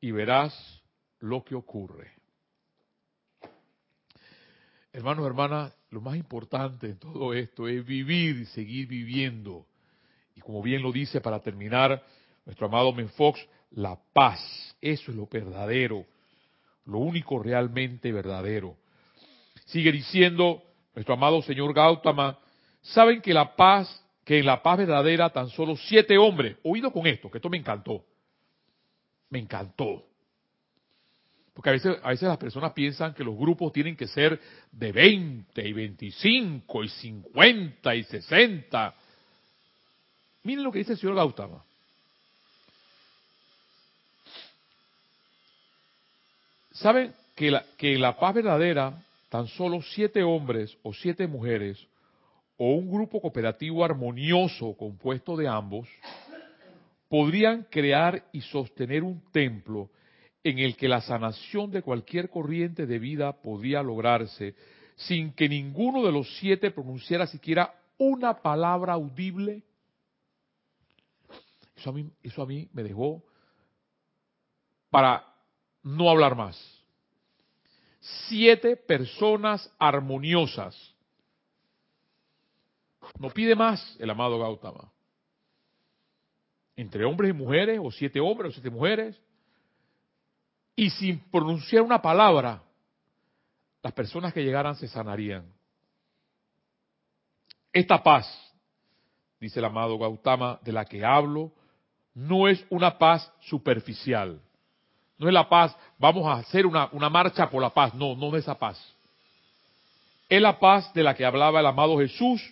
y 0.00 0.10
verás 0.10 0.82
lo 1.18 1.44
que 1.44 1.54
ocurre. 1.54 2.12
Hermanos, 4.92 5.26
hermanas, 5.26 5.74
lo 5.90 6.00
más 6.00 6.16
importante 6.16 6.86
en 6.86 6.98
todo 6.98 7.32
esto 7.32 7.66
es 7.66 7.84
vivir 7.84 8.36
y 8.38 8.46
seguir 8.46 8.88
viviendo. 8.88 9.66
Y 10.34 10.40
como 10.40 10.62
bien 10.62 10.82
lo 10.82 10.92
dice 10.92 11.20
para 11.20 11.40
terminar 11.40 12.02
nuestro 12.44 12.66
amado 12.66 12.92
Menfox, 12.92 13.40
la 13.70 13.98
paz, 14.12 14.76
eso 14.80 15.10
es 15.10 15.16
lo 15.16 15.26
verdadero, 15.26 16.04
lo 16.84 16.98
único 16.98 17.42
realmente 17.42 18.12
verdadero. 18.12 18.76
Sigue 19.66 19.92
diciendo 19.92 20.62
nuestro 20.94 21.14
amado 21.14 21.40
señor 21.42 21.72
Gautama, 21.72 22.38
saben 22.82 23.22
que 23.22 23.32
la 23.32 23.56
paz 23.56 24.04
que 24.24 24.38
en 24.38 24.46
la 24.46 24.62
paz 24.62 24.78
verdadera 24.78 25.30
tan 25.30 25.48
solo 25.48 25.76
siete 25.76 26.16
hombres, 26.16 26.56
oído 26.62 26.92
con 26.92 27.06
esto, 27.06 27.30
que 27.30 27.38
esto 27.38 27.50
me 27.50 27.58
encantó, 27.58 28.04
me 29.30 29.40
encantó. 29.40 30.04
Porque 31.54 31.68
a 31.68 31.72
veces, 31.72 31.98
a 32.02 32.08
veces 32.08 32.28
las 32.28 32.38
personas 32.38 32.72
piensan 32.72 33.12
que 33.14 33.24
los 33.24 33.36
grupos 33.36 33.72
tienen 33.72 33.96
que 33.96 34.06
ser 34.06 34.40
de 34.70 34.92
20 34.92 35.68
y 35.68 35.72
25 35.72 36.84
y 36.84 36.88
50 36.88 37.94
y 37.94 38.04
60. 38.04 38.94
Miren 40.44 40.64
lo 40.64 40.72
que 40.72 40.78
dice 40.78 40.92
el 40.92 40.98
señor 40.98 41.16
Gautama. 41.16 41.62
¿Saben 46.70 47.14
que, 47.36 47.50
la, 47.50 47.64
que 47.76 47.94
en 47.94 48.00
la 48.00 48.18
paz 48.18 48.34
verdadera 48.34 49.02
tan 49.28 49.46
solo 49.48 49.82
siete 49.82 50.22
hombres 50.22 50.76
o 50.82 50.94
siete 50.94 51.26
mujeres 51.26 51.86
o 52.64 52.74
un 52.74 52.88
grupo 52.88 53.20
cooperativo 53.20 53.84
armonioso 53.84 54.76
compuesto 54.76 55.36
de 55.36 55.48
ambos 55.48 55.88
podrían 57.08 57.64
crear 57.64 58.24
y 58.30 58.40
sostener 58.40 59.02
un 59.02 59.20
templo 59.32 59.90
en 60.44 60.60
el 60.60 60.76
que 60.76 60.86
la 60.86 61.00
sanación 61.00 61.72
de 61.72 61.82
cualquier 61.82 62.30
corriente 62.30 62.86
de 62.86 63.00
vida 63.00 63.32
podía 63.32 63.82
lograrse 63.82 64.54
sin 64.94 65.32
que 65.32 65.48
ninguno 65.48 66.06
de 66.06 66.12
los 66.12 66.38
siete 66.38 66.70
pronunciara 66.70 67.26
siquiera 67.26 67.74
una 67.98 68.40
palabra 68.40 68.92
audible? 68.92 69.64
Eso 71.76 71.90
a 71.90 71.92
mí, 71.92 72.08
eso 72.22 72.42
a 72.42 72.46
mí 72.46 72.68
me 72.72 72.84
dejó 72.84 73.24
para 74.88 75.26
no 75.82 76.08
hablar 76.08 76.36
más. 76.36 76.56
Siete 78.28 78.76
personas 78.76 79.68
armoniosas. 79.80 80.91
No 83.22 83.30
pide 83.30 83.54
más 83.54 83.96
el 84.00 84.10
amado 84.10 84.36
Gautama. 84.36 84.90
Entre 86.74 87.04
hombres 87.04 87.30
y 87.30 87.32
mujeres, 87.32 87.78
o 87.80 87.88
siete 87.92 88.18
hombres 88.18 88.50
o 88.50 88.52
siete 88.54 88.68
mujeres, 88.68 89.16
y 90.74 90.90
sin 90.90 91.20
pronunciar 91.30 91.82
una 91.82 92.02
palabra, 92.02 92.60
las 93.80 93.92
personas 93.92 94.32
que 94.32 94.42
llegaran 94.42 94.74
se 94.74 94.88
sanarían. 94.88 95.46
Esta 97.72 98.02
paz, 98.02 98.26
dice 99.38 99.60
el 99.60 99.66
amado 99.66 99.96
Gautama, 99.98 100.58
de 100.64 100.72
la 100.72 100.84
que 100.84 101.04
hablo, 101.04 101.52
no 102.14 102.48
es 102.48 102.66
una 102.70 102.98
paz 102.98 103.32
superficial. 103.42 104.40
No 105.16 105.28
es 105.28 105.32
la 105.32 105.48
paz, 105.48 105.76
vamos 105.96 106.26
a 106.26 106.40
hacer 106.40 106.66
una, 106.66 106.88
marcha 107.08 107.48
por 107.48 107.62
la 107.62 107.70
paz. 107.70 107.94
No, 107.94 108.16
no 108.16 108.36
es 108.36 108.42
esa 108.42 108.58
paz. 108.58 108.84
Es 110.28 110.42
la 110.42 110.58
paz 110.58 110.92
de 110.92 111.04
la 111.04 111.14
que 111.14 111.24
hablaba 111.24 111.60
el 111.60 111.66
amado 111.66 111.96
Jesús 111.98 112.42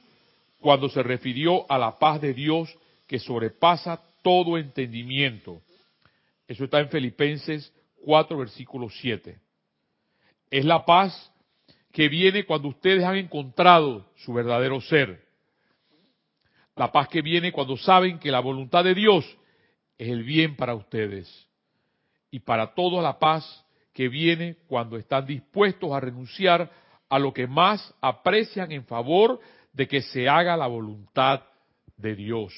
cuando 0.61 0.88
se 0.88 1.02
refirió 1.02 1.70
a 1.70 1.78
la 1.78 1.98
paz 1.98 2.20
de 2.20 2.34
Dios 2.34 2.74
que 3.06 3.18
sobrepasa 3.18 4.00
todo 4.22 4.58
entendimiento. 4.58 5.62
Eso 6.46 6.64
está 6.64 6.80
en 6.80 6.90
Filipenses 6.90 7.72
4, 8.04 8.36
versículo 8.36 8.88
7. 8.90 9.38
Es 10.50 10.64
la 10.64 10.84
paz 10.84 11.32
que 11.92 12.08
viene 12.08 12.44
cuando 12.44 12.68
ustedes 12.68 13.04
han 13.04 13.16
encontrado 13.16 14.06
su 14.16 14.32
verdadero 14.32 14.80
ser. 14.80 15.24
La 16.76 16.92
paz 16.92 17.08
que 17.08 17.22
viene 17.22 17.52
cuando 17.52 17.76
saben 17.76 18.18
que 18.18 18.30
la 18.30 18.40
voluntad 18.40 18.84
de 18.84 18.94
Dios 18.94 19.24
es 19.98 20.08
el 20.08 20.22
bien 20.22 20.56
para 20.56 20.74
ustedes. 20.74 21.48
Y 22.30 22.40
para 22.40 22.74
toda 22.74 23.02
la 23.02 23.18
paz 23.18 23.64
que 23.92 24.08
viene 24.08 24.56
cuando 24.66 24.96
están 24.96 25.26
dispuestos 25.26 25.92
a 25.92 26.00
renunciar 26.00 26.70
a 27.08 27.18
lo 27.18 27.32
que 27.32 27.46
más 27.46 27.92
aprecian 28.00 28.70
en 28.72 28.84
favor 28.84 29.40
de 29.72 29.86
que 29.88 30.02
se 30.02 30.28
haga 30.28 30.56
la 30.56 30.66
voluntad 30.66 31.42
de 31.96 32.14
Dios. 32.14 32.52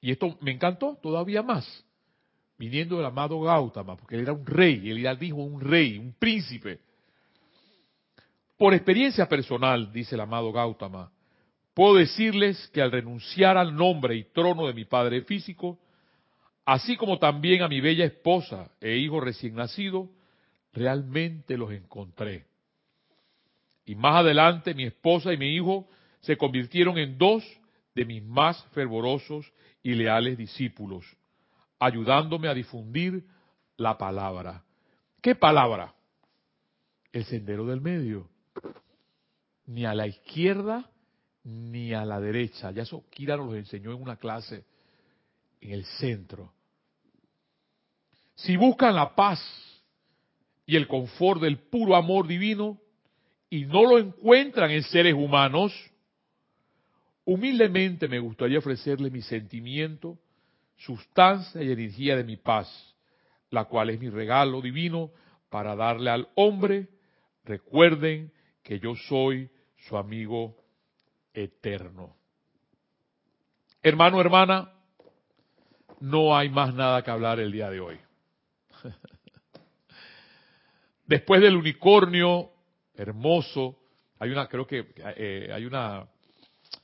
Y 0.00 0.12
esto 0.12 0.36
me 0.40 0.52
encantó 0.52 0.96
todavía 1.02 1.42
más 1.42 1.84
viniendo 2.58 2.96
del 2.96 3.06
amado 3.06 3.40
Gautama, 3.40 3.96
porque 3.96 4.16
él 4.16 4.22
era 4.22 4.32
un 4.32 4.44
rey, 4.44 4.90
él 4.90 5.00
ya 5.00 5.14
dijo 5.14 5.36
un 5.36 5.60
rey, 5.60 5.96
un 5.96 6.12
príncipe. 6.12 6.80
Por 8.58 8.74
experiencia 8.74 9.28
personal, 9.28 9.92
dice 9.92 10.16
el 10.16 10.20
amado 10.20 10.52
Gautama, 10.52 11.12
puedo 11.72 11.94
decirles 11.94 12.68
que 12.74 12.82
al 12.82 12.90
renunciar 12.90 13.56
al 13.56 13.74
nombre 13.74 14.16
y 14.16 14.24
trono 14.24 14.66
de 14.66 14.74
mi 14.74 14.84
padre 14.84 15.22
físico, 15.22 15.78
así 16.64 16.96
como 16.96 17.18
también 17.20 17.62
a 17.62 17.68
mi 17.68 17.80
bella 17.80 18.04
esposa 18.04 18.72
e 18.80 18.96
hijo 18.96 19.20
recién 19.20 19.54
nacido, 19.54 20.10
realmente 20.72 21.56
los 21.56 21.70
encontré. 21.70 22.47
Y 23.88 23.94
más 23.94 24.16
adelante 24.16 24.74
mi 24.74 24.84
esposa 24.84 25.32
y 25.32 25.38
mi 25.38 25.54
hijo 25.54 25.88
se 26.20 26.36
convirtieron 26.36 26.98
en 26.98 27.16
dos 27.16 27.42
de 27.94 28.04
mis 28.04 28.22
más 28.22 28.62
fervorosos 28.72 29.50
y 29.82 29.94
leales 29.94 30.36
discípulos 30.36 31.04
ayudándome 31.78 32.48
a 32.48 32.54
difundir 32.54 33.24
la 33.76 33.96
palabra. 33.96 34.64
¿Qué 35.22 35.34
palabra? 35.34 35.94
El 37.12 37.24
sendero 37.24 37.64
del 37.66 37.80
medio. 37.80 38.28
Ni 39.66 39.84
a 39.84 39.94
la 39.94 40.06
izquierda 40.06 40.90
ni 41.44 41.94
a 41.94 42.04
la 42.04 42.20
derecha. 42.20 42.70
Ya 42.72 42.82
eso 42.82 43.04
Kira 43.10 43.36
nos 43.36 43.46
lo 43.46 43.56
enseñó 43.56 43.92
en 43.92 44.02
una 44.02 44.16
clase 44.16 44.64
en 45.60 45.72
el 45.72 45.84
centro. 45.84 46.52
Si 48.34 48.56
buscan 48.56 48.94
la 48.94 49.14
paz 49.14 49.40
y 50.66 50.76
el 50.76 50.86
confort 50.86 51.40
del 51.40 51.58
puro 51.58 51.96
amor 51.96 52.26
divino 52.26 52.78
y 53.50 53.64
no 53.64 53.84
lo 53.84 53.98
encuentran 53.98 54.70
en 54.70 54.82
seres 54.82 55.14
humanos, 55.14 55.72
humildemente 57.24 58.08
me 58.08 58.18
gustaría 58.18 58.58
ofrecerle 58.58 59.10
mi 59.10 59.22
sentimiento 59.22 60.18
sustancia 60.78 61.62
y 61.62 61.72
energía 61.72 62.16
de 62.16 62.24
mi 62.24 62.36
paz, 62.36 62.68
la 63.50 63.64
cual 63.64 63.90
es 63.90 64.00
mi 64.00 64.08
regalo 64.08 64.60
divino 64.60 65.10
para 65.50 65.74
darle 65.74 66.10
al 66.10 66.28
hombre. 66.36 66.88
Recuerden 67.44 68.32
que 68.62 68.78
yo 68.78 68.94
soy 68.94 69.50
su 69.76 69.96
amigo 69.96 70.56
eterno. 71.32 72.16
Hermano, 73.82 74.20
hermana, 74.20 74.72
no 76.00 76.36
hay 76.36 76.48
más 76.50 76.74
nada 76.74 77.02
que 77.02 77.10
hablar 77.10 77.40
el 77.40 77.50
día 77.50 77.70
de 77.70 77.80
hoy. 77.80 77.98
Después 81.06 81.40
del 81.40 81.56
unicornio 81.56 82.52
hermoso, 82.98 83.78
hay 84.18 84.30
una, 84.30 84.46
creo 84.46 84.66
que 84.66 84.92
eh, 85.16 85.50
hay 85.52 85.64
una 85.64 86.06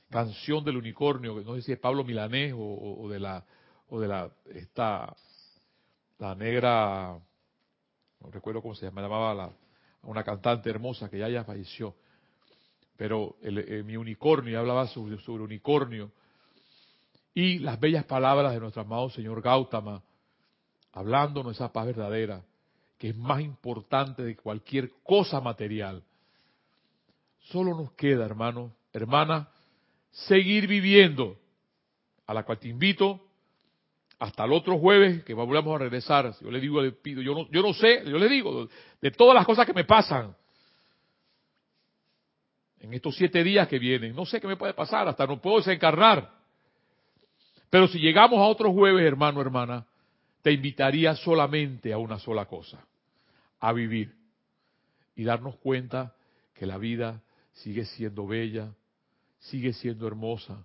canción 0.09 0.63
del 0.63 0.77
unicornio, 0.77 1.39
no 1.41 1.55
sé 1.55 1.61
si 1.61 1.71
es 1.73 1.79
Pablo 1.79 2.03
Milanés 2.03 2.53
o 2.57 3.07
de 3.09 3.19
la 3.19 3.45
o 3.89 3.99
de 3.99 4.07
la 4.07 4.31
esta 4.53 5.15
la 6.17 6.33
negra 6.33 7.19
no 8.19 8.31
recuerdo 8.31 8.61
cómo 8.61 8.75
se 8.75 8.85
llamaba 8.85 9.33
la, 9.33 9.51
una 10.03 10.23
cantante 10.23 10.69
hermosa 10.69 11.09
que 11.09 11.19
ya 11.19 11.29
ya 11.29 11.43
falleció. 11.43 11.95
Pero 12.97 13.35
el, 13.41 13.83
mi 13.83 13.97
unicornio 13.97 14.59
hablaba 14.59 14.87
sobre, 14.87 15.19
sobre 15.19 15.43
unicornio. 15.43 16.11
Y 17.33 17.59
las 17.59 17.79
bellas 17.79 18.05
palabras 18.05 18.53
de 18.53 18.59
nuestro 18.59 18.81
amado 18.81 19.09
señor 19.09 19.41
Gautama 19.41 20.01
hablándonos 20.93 21.55
esa 21.55 21.71
paz 21.73 21.87
verdadera 21.87 22.41
que 22.97 23.09
es 23.09 23.17
más 23.17 23.41
importante 23.41 24.23
de 24.23 24.35
cualquier 24.35 24.91
cosa 25.03 25.41
material 25.41 26.03
solo 27.39 27.75
nos 27.75 27.91
queda 27.93 28.25
hermano 28.25 28.73
hermana 28.93 29.49
seguir 30.11 30.67
viviendo 30.67 31.37
a 32.25 32.33
la 32.33 32.43
cual 32.43 32.59
te 32.59 32.67
invito 32.69 33.21
hasta 34.19 34.45
el 34.45 34.53
otro 34.53 34.77
jueves 34.77 35.23
que 35.23 35.33
volvamos 35.33 35.75
a 35.75 35.79
regresar. 35.79 36.33
Yo 36.39 36.49
le 36.49 36.59
digo, 36.59 36.81
le 36.81 36.91
pido, 36.91 37.21
yo 37.21 37.33
no, 37.33 37.49
yo 37.51 37.61
no 37.61 37.73
sé, 37.73 38.03
yo 38.05 38.17
le 38.17 38.29
digo, 38.29 38.69
de 39.01 39.11
todas 39.11 39.35
las 39.35 39.45
cosas 39.45 39.65
que 39.65 39.73
me 39.73 39.83
pasan 39.83 40.35
en 42.79 42.93
estos 42.93 43.15
siete 43.15 43.43
días 43.43 43.67
que 43.67 43.79
vienen, 43.79 44.15
no 44.15 44.25
sé 44.25 44.39
qué 44.39 44.47
me 44.47 44.57
puede 44.57 44.73
pasar, 44.73 45.07
hasta 45.07 45.25
no 45.25 45.41
puedo 45.41 45.57
desencarnar. 45.57 46.31
Pero 47.69 47.87
si 47.87 47.99
llegamos 47.99 48.39
a 48.39 48.43
otro 48.43 48.71
jueves, 48.71 49.03
hermano, 49.05 49.41
hermana, 49.41 49.85
te 50.45 50.51
invitaría 50.51 51.15
solamente 51.15 51.91
a 51.91 51.97
una 51.97 52.19
sola 52.19 52.45
cosa, 52.45 52.85
a 53.59 53.73
vivir 53.73 54.13
y 55.15 55.23
darnos 55.23 55.55
cuenta 55.55 56.13
que 56.53 56.67
la 56.67 56.77
vida 56.77 57.23
sigue 57.53 57.83
siendo 57.83 58.27
bella, 58.27 58.71
sigue 59.39 59.73
siendo 59.73 60.05
hermosa, 60.05 60.63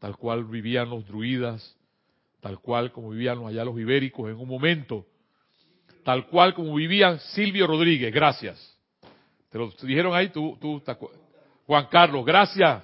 tal 0.00 0.16
cual 0.16 0.46
vivían 0.46 0.90
los 0.90 1.06
druidas, 1.06 1.78
tal 2.40 2.58
cual 2.58 2.90
como 2.90 3.10
vivían 3.10 3.46
allá 3.46 3.64
los 3.64 3.78
ibéricos 3.78 4.28
en 4.28 4.40
un 4.40 4.48
momento, 4.48 5.06
tal 6.02 6.26
cual 6.26 6.52
como 6.52 6.74
vivían 6.74 7.20
Silvio 7.20 7.68
Rodríguez, 7.68 8.12
gracias. 8.12 8.76
Te 9.50 9.58
lo 9.58 9.70
dijeron 9.82 10.16
ahí, 10.16 10.30
tú, 10.30 10.58
tú, 10.60 10.82
Juan 11.64 11.86
Carlos, 11.92 12.24
gracias, 12.26 12.82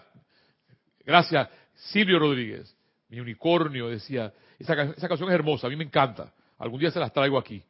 gracias, 1.04 1.48
Silvio 1.74 2.20
Rodríguez, 2.20 2.76
mi 3.10 3.20
unicornio, 3.20 3.88
decía, 3.88 4.32
esa, 4.58 4.76
canción 4.76 5.28
es 5.28 5.34
hermosa, 5.34 5.66
a 5.66 5.70
mí 5.70 5.76
me 5.76 5.84
encanta, 5.84 6.32
algún 6.58 6.80
día 6.80 6.90
se 6.90 7.00
las 7.00 7.12
traigo 7.12 7.38
aquí. 7.38 7.62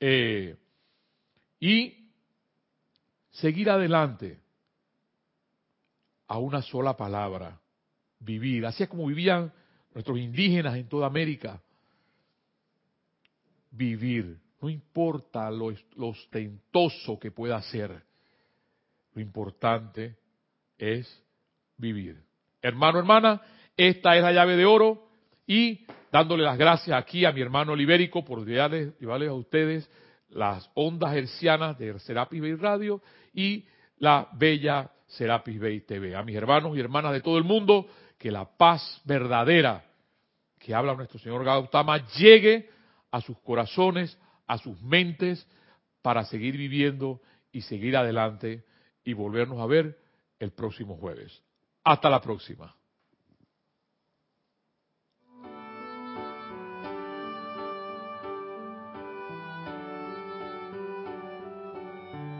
Eh, 0.00 0.56
y 1.60 2.10
seguir 3.30 3.70
adelante 3.70 4.40
a 6.26 6.38
una 6.38 6.60
sola 6.60 6.96
palabra, 6.96 7.58
vivir, 8.18 8.66
así 8.66 8.82
es 8.82 8.88
como 8.88 9.06
vivían 9.06 9.52
nuestros 9.94 10.18
indígenas 10.18 10.76
en 10.76 10.88
toda 10.88 11.06
América, 11.06 11.60
vivir. 13.70 14.38
No 14.60 14.68
importa 14.68 15.50
lo, 15.52 15.72
ostentoso 15.98 17.18
que 17.18 17.30
pueda 17.30 17.62
ser, 17.62 18.02
lo 19.14 19.22
importante 19.22 20.16
es 20.76 21.24
vivir. 21.76 22.20
Hermano, 22.60 22.98
hermana, 22.98 23.40
esta 23.78 24.16
es 24.16 24.24
la 24.24 24.32
llave 24.32 24.56
de 24.56 24.66
oro 24.66 25.06
y 25.46 25.86
dándole 26.10 26.42
las 26.42 26.58
gracias 26.58 27.00
aquí 27.00 27.24
a 27.24 27.30
mi 27.30 27.40
hermano 27.40 27.76
Libérico 27.76 28.24
por 28.24 28.44
llevarles, 28.44 28.98
llevarles 28.98 29.28
a 29.28 29.34
ustedes 29.34 29.88
las 30.30 30.68
ondas 30.74 31.14
hercianas 31.14 31.78
de 31.78 31.96
Serapis 32.00 32.40
Bay 32.40 32.56
Radio 32.56 33.00
y 33.32 33.64
la 33.98 34.28
bella 34.32 34.90
Serapis 35.06 35.60
Bay 35.60 35.82
TV. 35.82 36.16
A 36.16 36.24
mis 36.24 36.34
hermanos 36.34 36.76
y 36.76 36.80
hermanas 36.80 37.12
de 37.12 37.20
todo 37.20 37.38
el 37.38 37.44
mundo, 37.44 37.86
que 38.18 38.32
la 38.32 38.44
paz 38.44 39.00
verdadera 39.04 39.84
que 40.58 40.74
habla 40.74 40.94
nuestro 40.94 41.20
Señor 41.20 41.44
Gautama 41.44 42.04
llegue 42.16 42.68
a 43.12 43.20
sus 43.20 43.38
corazones, 43.38 44.18
a 44.48 44.58
sus 44.58 44.82
mentes, 44.82 45.46
para 46.02 46.24
seguir 46.24 46.56
viviendo 46.56 47.20
y 47.52 47.60
seguir 47.60 47.96
adelante 47.96 48.64
y 49.04 49.12
volvernos 49.12 49.60
a 49.60 49.66
ver 49.66 49.96
el 50.40 50.50
próximo 50.50 50.96
jueves. 50.96 51.40
Hasta 51.84 52.10
la 52.10 52.20
próxima. 52.20 52.74